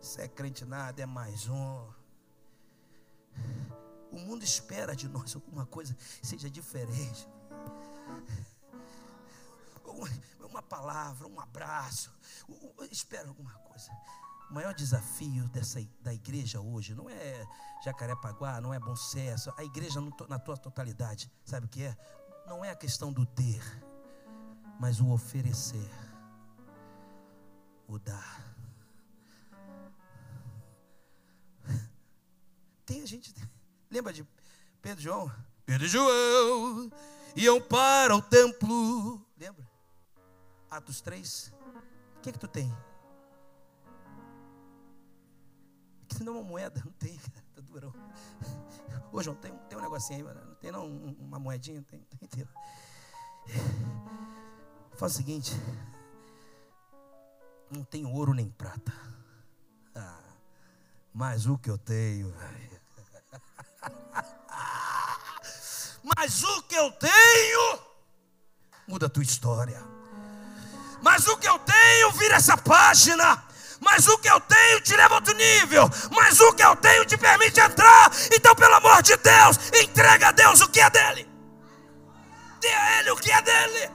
você 0.00 0.22
é 0.22 0.28
crente 0.28 0.64
nada, 0.64 1.00
é 1.02 1.06
mais 1.06 1.48
um. 1.48 1.90
O 4.10 4.18
mundo 4.18 4.44
espera 4.44 4.94
de 4.94 5.08
nós 5.08 5.34
alguma 5.34 5.64
coisa 5.64 5.96
seja 6.22 6.50
diferente. 6.50 7.26
Uma 10.40 10.62
palavra, 10.62 11.26
um 11.26 11.40
abraço, 11.40 12.12
espera 12.90 13.28
alguma 13.28 13.54
coisa. 13.54 13.90
O 14.50 14.54
maior 14.54 14.74
desafio 14.74 15.48
dessa, 15.48 15.80
da 16.02 16.12
igreja 16.12 16.60
hoje 16.60 16.94
não 16.94 17.08
é 17.08 17.46
Jacarepaguá, 17.82 18.60
não 18.60 18.74
é 18.74 18.78
Bom 18.78 18.94
Sucesso, 18.94 19.50
a 19.56 19.64
igreja 19.64 19.98
na 20.28 20.38
tua 20.38 20.58
totalidade, 20.58 21.32
sabe 21.42 21.64
o 21.64 21.68
que 21.70 21.84
é? 21.84 21.96
Não 22.46 22.62
é 22.62 22.70
a 22.70 22.76
questão 22.76 23.10
do 23.10 23.24
ter 23.24 23.62
mas 24.82 24.98
o 24.98 25.12
oferecer, 25.12 25.88
o 27.86 28.00
dar. 28.00 28.52
Tem 32.84 33.00
a 33.00 33.06
gente, 33.06 33.32
lembra 33.88 34.12
de 34.12 34.26
Pedro 34.80 34.98
e 34.98 35.04
João? 35.04 35.32
Pedro 35.64 35.86
e 35.86 35.88
João 35.88 36.90
iam 37.36 37.60
para 37.60 38.16
o 38.16 38.20
templo. 38.20 39.24
Lembra? 39.38 39.64
Atos 40.68 41.00
3. 41.00 41.52
O 42.16 42.20
que 42.20 42.30
é 42.30 42.32
que 42.32 42.40
tu 42.40 42.48
tem? 42.48 42.76
Que 46.08 46.16
se 46.16 46.24
não 46.24 46.32
uma 46.32 46.42
moeda, 46.42 46.82
não 46.84 46.92
tem, 46.94 47.16
tá 47.54 47.60
durão. 47.60 47.94
Ô 49.12 49.22
João, 49.22 49.36
tem, 49.36 49.56
tem 49.68 49.78
um 49.78 49.80
negocinho 49.80 50.28
aí, 50.28 50.34
não 50.34 50.54
tem 50.56 50.72
não 50.72 50.88
uma 51.20 51.38
moedinha? 51.38 51.80
Tem, 51.82 52.00
tem, 52.00 52.28
tem. 52.28 52.48
Faz 54.96 55.12
o 55.12 55.16
seguinte: 55.16 55.52
não 57.70 57.84
tenho 57.84 58.10
ouro 58.10 58.34
nem 58.34 58.48
prata, 58.48 58.92
ah, 59.94 60.18
mas 61.12 61.46
o 61.46 61.58
que 61.58 61.70
eu 61.70 61.78
tenho, 61.78 62.32
mas 66.16 66.42
o 66.42 66.62
que 66.62 66.74
eu 66.74 66.90
tenho 66.92 67.92
muda 68.86 69.06
a 69.06 69.10
tua 69.10 69.22
história. 69.22 69.82
Mas 71.00 71.26
o 71.26 71.36
que 71.36 71.48
eu 71.48 71.58
tenho 71.58 72.12
vira 72.12 72.36
essa 72.36 72.56
página. 72.56 73.44
Mas 73.80 74.06
o 74.06 74.16
que 74.18 74.28
eu 74.28 74.40
tenho 74.40 74.80
te 74.80 74.94
leva 74.94 75.14
a 75.14 75.16
outro 75.16 75.34
nível. 75.34 75.90
Mas 76.12 76.38
o 76.40 76.52
que 76.52 76.62
eu 76.62 76.76
tenho 76.76 77.04
te 77.04 77.16
permite 77.16 77.58
entrar. 77.58 78.10
Então, 78.32 78.54
pelo 78.54 78.74
amor 78.74 79.02
de 79.02 79.16
Deus, 79.16 79.58
entrega 79.82 80.28
a 80.28 80.32
Deus 80.32 80.60
o 80.60 80.68
que 80.68 80.80
é 80.80 80.88
dele. 80.88 81.28
Dê 82.60 82.72
a 82.72 83.00
Ele 83.00 83.10
o 83.10 83.16
que 83.16 83.32
é 83.32 83.42
dele. 83.42 83.90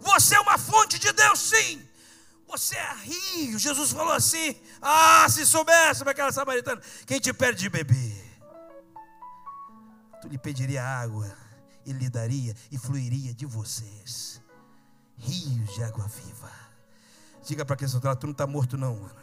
Você 0.00 0.34
é 0.34 0.40
uma 0.40 0.58
fonte 0.58 0.98
de 0.98 1.12
Deus, 1.12 1.38
sim. 1.38 1.88
Você 2.48 2.76
é 2.76 2.94
rio. 2.96 3.58
Jesus 3.58 3.92
falou 3.92 4.12
assim: 4.12 4.60
Ah, 4.80 5.26
se 5.28 5.46
soubesse 5.46 6.02
para 6.02 6.12
aquela 6.12 6.32
samaritana, 6.32 6.82
quem 7.06 7.20
te 7.20 7.32
pede 7.32 7.60
de 7.60 7.68
beber? 7.68 8.30
Tu 10.20 10.28
lhe 10.28 10.38
pediria 10.38 10.84
água, 10.84 11.34
ele 11.86 11.98
lhe 11.98 12.10
daria 12.10 12.54
e 12.70 12.78
fluiria 12.78 13.32
de 13.34 13.46
vocês 13.46 14.42
rios 15.22 15.74
de 15.74 15.82
água 15.82 16.06
viva. 16.08 16.50
Diga 17.44 17.64
para 17.64 17.76
quem 17.76 17.86
está 17.86 18.14
tu 18.14 18.26
não 18.26 18.32
está 18.32 18.46
morto, 18.46 18.76
não, 18.76 18.96
mano. 18.96 19.14